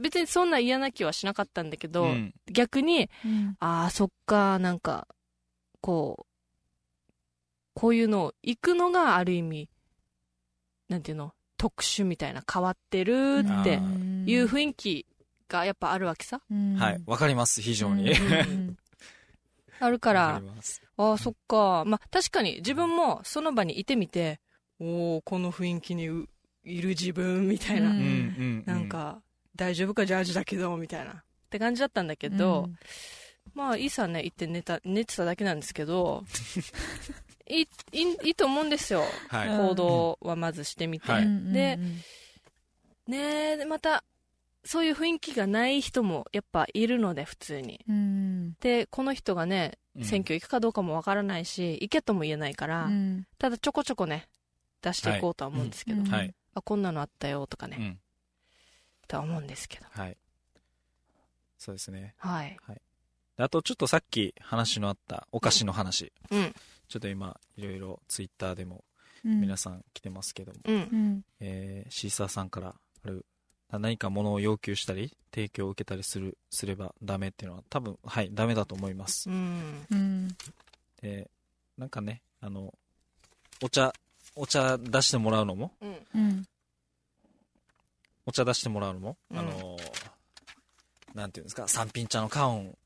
[0.00, 5.06] 別にそんな嫌な気はしなかったんだけど、うん逆に、うんああ、そっか、なんか、
[5.80, 6.26] こう、
[7.74, 9.68] こういうのを行くのがある意味、
[10.88, 15.06] なんていうの、特殊みたいな変わってるってうんいう雰囲気
[15.48, 16.40] がやっぱあるわけさ。
[16.50, 17.02] うんはい。
[17.06, 18.10] わかります、非常に。
[18.10, 18.76] うんわうん
[19.80, 20.42] あるから。
[20.96, 21.84] ああ、そっか。
[21.84, 24.40] まあ、確かに自分もその場にいてみて、
[24.80, 26.26] おおこの雰囲気にう
[26.68, 27.90] いる自分みたいな。
[27.90, 28.62] うんうんうん。
[28.66, 29.22] なん、か、
[29.56, 31.12] 大丈夫かジャージだけど、みたいな。
[31.12, 31.14] っ
[31.50, 32.68] て感じだったんだけど、
[33.54, 36.24] まあ、いいさね、行って寝た、寝てただけなんですけど、
[37.48, 39.04] いい、いい、と思うんですよ。
[39.28, 39.48] はい。
[39.48, 41.08] うん行動はまずしてみて。
[41.08, 42.00] でうんうん
[43.06, 44.04] ねまた、
[44.64, 47.82] そういう雰囲気がない人もやっぱいるので、普通に。
[47.88, 54.28] うんで、この人がね、うん選挙行くかどうかもわからないし、行けとも言えないから、うんただちょこちょこね、
[54.82, 56.34] 出していこうとは思うんですけど、うんはい。
[56.58, 58.00] あ、こんなのあったよとかね、うん。
[59.06, 59.86] とは思うんですけど。
[59.90, 60.16] はい。
[61.58, 62.14] そうですね。
[62.18, 62.56] はい。
[63.36, 66.12] であとちょっとさっき話のあったお菓子の話。
[66.30, 66.54] うん。
[66.88, 68.84] ちょっと今、いろいろツイッターでも
[69.24, 70.78] うん皆さん来てますけども、うんう。
[70.96, 72.74] んえーシーサーさんから
[73.04, 73.24] ある、
[73.70, 79.28] 何か物を要求したり、提供を受けたりする、すればダメっていうのは多分、はい、ダメだと思います。
[79.28, 79.86] うん。
[79.90, 80.28] うん
[81.00, 81.30] で、
[81.76, 82.74] なんかね、あの、
[83.62, 83.92] お茶、
[84.40, 85.96] お茶出してもらうのも、うん。
[86.14, 86.44] うん
[88.26, 89.76] お茶出してもらうのも、うんあの、
[91.14, 92.76] なんていうんですか、三品茶の缶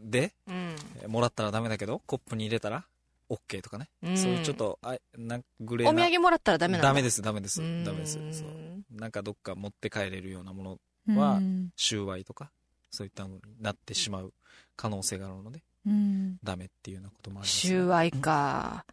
[0.00, 0.76] で、うん。
[1.02, 2.84] えーもらったらダメだけど、コップに入れたら、
[3.28, 3.88] OK とかね。
[4.02, 6.02] うんそういうちょっと、あなんグレーおな。
[6.04, 6.88] 土産もらったらダメなんだ。
[6.88, 7.60] ダメです、ダメです。
[7.60, 8.12] うんダメです。
[8.32, 8.48] そう。
[8.48, 10.78] うんなんかどっか持って帰れるようなもの、
[11.08, 11.40] うんは
[11.76, 12.50] 収賄とか、
[12.90, 14.32] そういったものになってしまう
[14.76, 18.84] 可能性があるので、うんダメっていうようなこともあります、収賄か。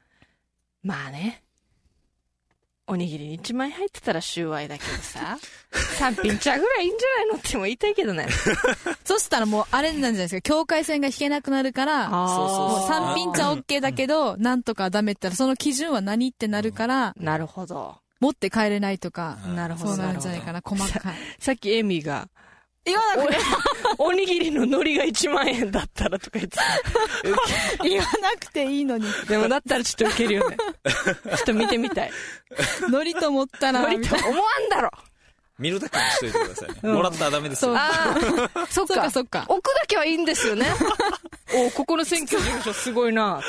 [0.82, 1.44] まあね。
[2.90, 5.38] おにぎりに1万円入ってたらシューワイだけどさ、
[5.72, 8.28] 3品茶ぐらいいいんじゃないのっても言いたいけどね。
[9.06, 17.98] そしたらもうあれなんじゃないですか、境界線が引けなくなるから、もうあ三品茶 OK だけど、なんとかダメって言ったら、その基準は何ってなるから、なるほど。
[18.20, 19.88] 持って帰れないとか、なるほど。
[19.90, 21.16] そうなるんじゃないかな、細かい。
[21.40, 22.28] さっきエミが、
[22.86, 23.38] 言わなくて、
[23.98, 26.64] おにぎりの海苔が1万円だったらとか言ってた。
[27.84, 29.06] 言わなくていいのに。
[29.28, 30.58] でもだったらちょっとウケるよね。
[30.86, 32.12] ちょっと見てみたい。
[32.90, 34.92] ノリと思ったら、海苔と思わんだろ
[35.60, 36.76] 見るだけにしといてくださいね。
[36.84, 37.76] うんもらったらダメですよ。
[37.76, 37.90] あ
[38.54, 39.46] あ、 そっかそっか。
[39.48, 40.66] 置くだけはいいんですよね。
[41.54, 43.42] おここの選挙事務所すごいな。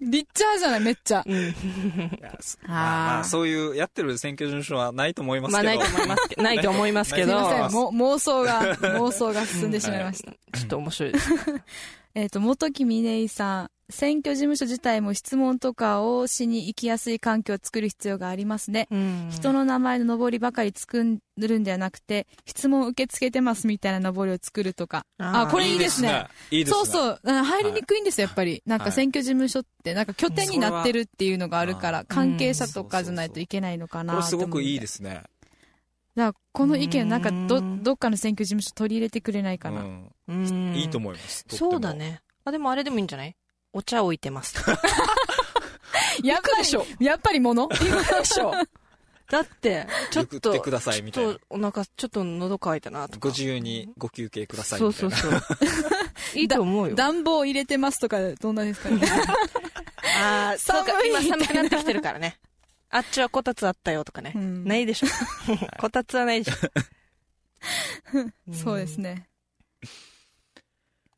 [0.00, 1.22] リッチャーじゃない、めっちゃ。
[1.26, 1.54] うん。
[2.66, 5.64] あまあ、そういうやってる選挙事務所はないと思いますけど。
[5.64, 10.32] まあないと思いますけど、 ないと思いますけど、すいません、妄想が、妄想が進んでしまいました。
[10.58, 11.30] ちょっと面白いです。
[12.14, 13.70] えっと、元木峰井さん。
[13.90, 18.86] 選挙事務所自体も質問とかをしに行きやすい環境を作る必要がありますね。
[18.90, 25.04] うん人の名前の上りばかり作るんではなくて、質問受け付けてますみたいな上りを作るとか。
[25.18, 26.26] あこれいいですね。
[26.50, 26.84] いいですね。
[26.84, 27.20] そうそう。
[27.24, 28.62] あ入りにくいんですよ、やっぱり。
[28.64, 34.80] なんはいか選挙事務所って、なんか拠点になってるっていうのがあるから、はい関係者とかじゃないといけないのかなこれすごくいいす。
[34.80, 35.22] ですね。
[36.16, 39.80] だからこの意見、なんかどう、んどっかの選挙事務所取り入れてくれないかな。
[39.82, 41.44] うんうんいいと思います。
[41.48, 41.94] そうだ。
[41.94, 42.20] ね。
[42.44, 43.36] あ、でもあれでもいいんじゃない？
[43.72, 44.56] お茶置いてます。
[46.24, 47.76] やっぱでしょり、やっぱりもので
[48.24, 48.52] しょ。
[49.30, 53.18] だって、ちょっと、送ってくださいみたいなちょっとお腹、ちょっと喉乾いたなとか。
[53.20, 55.16] ご自由にご休憩くださいそうみたいうな。
[55.16, 55.40] そそう。
[56.40, 56.96] いいと思うよ。
[56.96, 59.00] 暖房入れてますとか、どんなですかね。
[60.20, 62.40] ああ、そうか、寒い今寒くなってきてるからね。
[62.90, 64.32] あっちはこたつあったよとかね。
[64.34, 65.06] うんないでしょ。
[65.78, 66.58] こたつはないでしょ。
[68.52, 69.28] そうですね。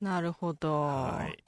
[0.00, 0.82] なるほど。
[0.82, 1.42] はい。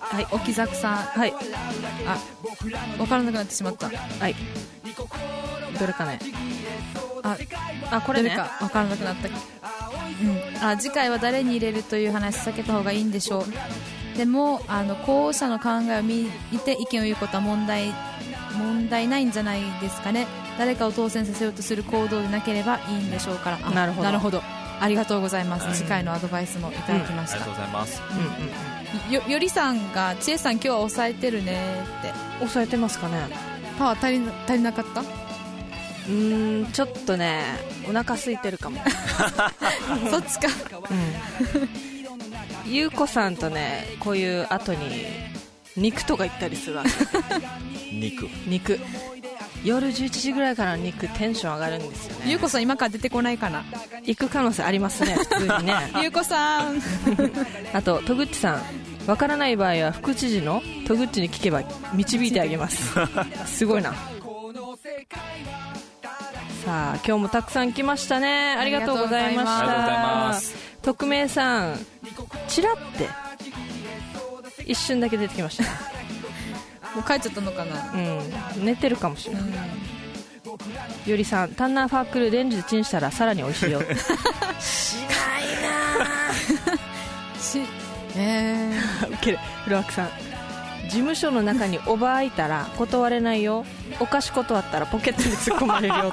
[0.00, 0.26] はい。
[0.30, 0.96] 沖作さん。
[0.96, 1.32] はい。
[2.98, 3.88] わからなくなってしまった。
[3.88, 4.34] はい。
[5.78, 6.18] どれかね。
[7.22, 7.38] あ、
[7.90, 8.30] あ、これね。
[8.30, 9.28] どれかわからなくなった。
[9.28, 10.68] うん。
[10.68, 13.44] あ、次回は誰に入れるという話避けた方がいいんでしょう。
[14.18, 16.28] でも、あの、候補者の考えを見
[16.64, 17.94] て意見を言うことは問題、
[18.58, 20.26] 問題ないんじゃないですかね。
[20.58, 23.58] 誰かを当選させようとする行動でなければいいんでしょうから。
[23.62, 24.42] あなるほどなるほど。
[24.80, 25.66] ありがとうございます。
[25.66, 27.54] はい次回のアドバイスもいただきましたありがとう。
[27.54, 28.02] ございます。
[28.10, 28.14] う
[29.06, 29.12] んうん。
[29.12, 32.12] よ、よりさんが、ちえさん今日は抑えてるねって。
[32.40, 33.20] 抑えてますかね。
[33.78, 35.00] パワー足りな、足りなかった？
[35.00, 37.42] うーん、ちょっとね、
[37.88, 38.80] お腹空いてるかも。
[40.10, 40.48] そっちか。
[40.90, 41.97] うん。
[42.66, 45.06] ゆうこさんとね、こういう後に、
[45.76, 46.90] 肉とか言ったりするわけ。
[47.96, 48.28] 肉。
[48.46, 48.78] 肉。
[49.64, 52.30] 夜11時ぐらいから肉テンション上がるんですよね。
[52.30, 53.64] ゆうこさん今から出てこないかな。
[54.04, 55.74] 行く可能性ありますね、普通にね。
[56.00, 56.80] ゆうこさん。
[57.72, 58.62] あと、戸口さん。
[59.08, 61.62] わからない場合は副知事の戸口に聞けば
[61.94, 62.92] 導いてあげます。
[63.46, 63.94] すごいな。
[66.64, 68.54] さあ、今日もたくさん来ましたね。
[68.58, 70.67] ありがとうございました。
[70.82, 71.78] 匿名さん、
[72.48, 73.08] チラって、
[74.64, 75.64] 一瞬だけ出てきました。
[76.94, 77.92] もう帰っちゃったのかな？
[77.92, 78.64] うん。
[78.64, 79.42] 寝てるかもしれない。
[79.42, 79.54] うん。
[81.06, 83.82] ゆりさん、タンナーファークルレンジでチンしたらさらに美味しいよ。
[87.40, 87.62] し、
[88.16, 88.70] え
[89.10, 89.38] ウケる。
[89.64, 90.08] フロアクさん。
[90.88, 93.64] 事務所の中におばあいたら断れないよ。
[94.00, 96.12] お菓子断ったらポケットに突っ込まれるよ。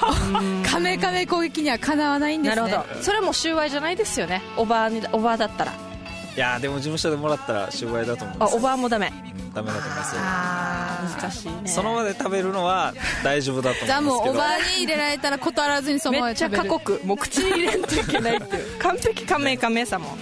[0.00, 2.62] ー、 カメカメ攻撃にはかなわないんですね。
[2.62, 3.02] なるほど。
[3.02, 4.42] それも収賄じゃないですよね。
[4.56, 5.72] おばあに、おばあだったら。
[5.72, 8.56] いやーでも事務所でもらったら終売だと思いまあ、す。
[8.56, 9.12] おばあもダメ。
[9.26, 10.22] うんダメだと思いますよ。
[10.24, 11.60] あー難しいね。
[11.66, 13.86] その場で食べるのは大丈夫だと思いますけど。
[13.86, 16.50] じゃあもうおばあに入れられたら断らずにそのままめっちゃ。
[16.50, 17.00] 過酷。
[17.04, 18.78] もう口に入れんといけないっていう。
[18.78, 20.16] 完璧仮名仮名さも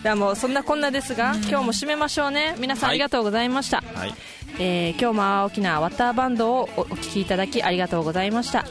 [0.00, 0.02] ん。
[0.02, 2.56] じゃあもうそんなこんなですが、今日も締めましょうね。
[2.58, 3.82] 皆さんありがとうございました。
[3.94, 4.14] はい。
[4.58, 8.66] えー今日も大きなワッターバンドをおお聞きいただきありがとうございました、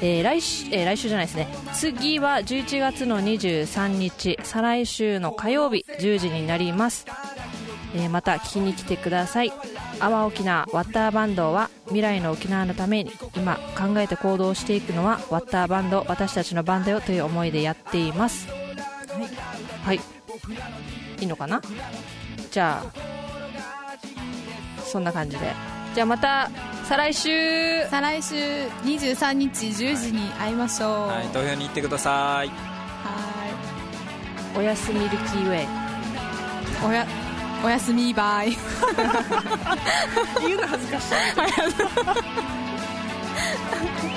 [0.00, 1.48] えー来週えー来週じゃないですね。
[1.74, 4.38] 次は11月の23日。
[4.42, 7.06] 再来週の火曜日10時になります、
[7.94, 9.52] えーまた聞きに来てください。
[10.00, 18.48] 阿波沖縄ワッターバンドは未来の沖縄のために今考えて行動していくのはワッターバンド私たちのバンドよという思いでやっています。
[18.48, 19.28] はい、
[19.84, 20.00] はい、
[21.20, 21.60] いいのかな？
[22.50, 22.92] じゃあ
[24.84, 25.54] そんな感じで
[25.94, 26.50] じゃあまた
[26.84, 27.28] 再来週
[27.88, 28.34] 再来週
[28.84, 31.08] 23日10時に会いましょう。
[31.08, 32.48] はい、投票に行ってください。
[32.48, 32.54] は
[34.54, 35.66] おやすみルキーウェイい。
[36.86, 37.06] おや、
[37.64, 38.52] おやすみバイ。
[40.44, 41.14] 言うの恥ずかしい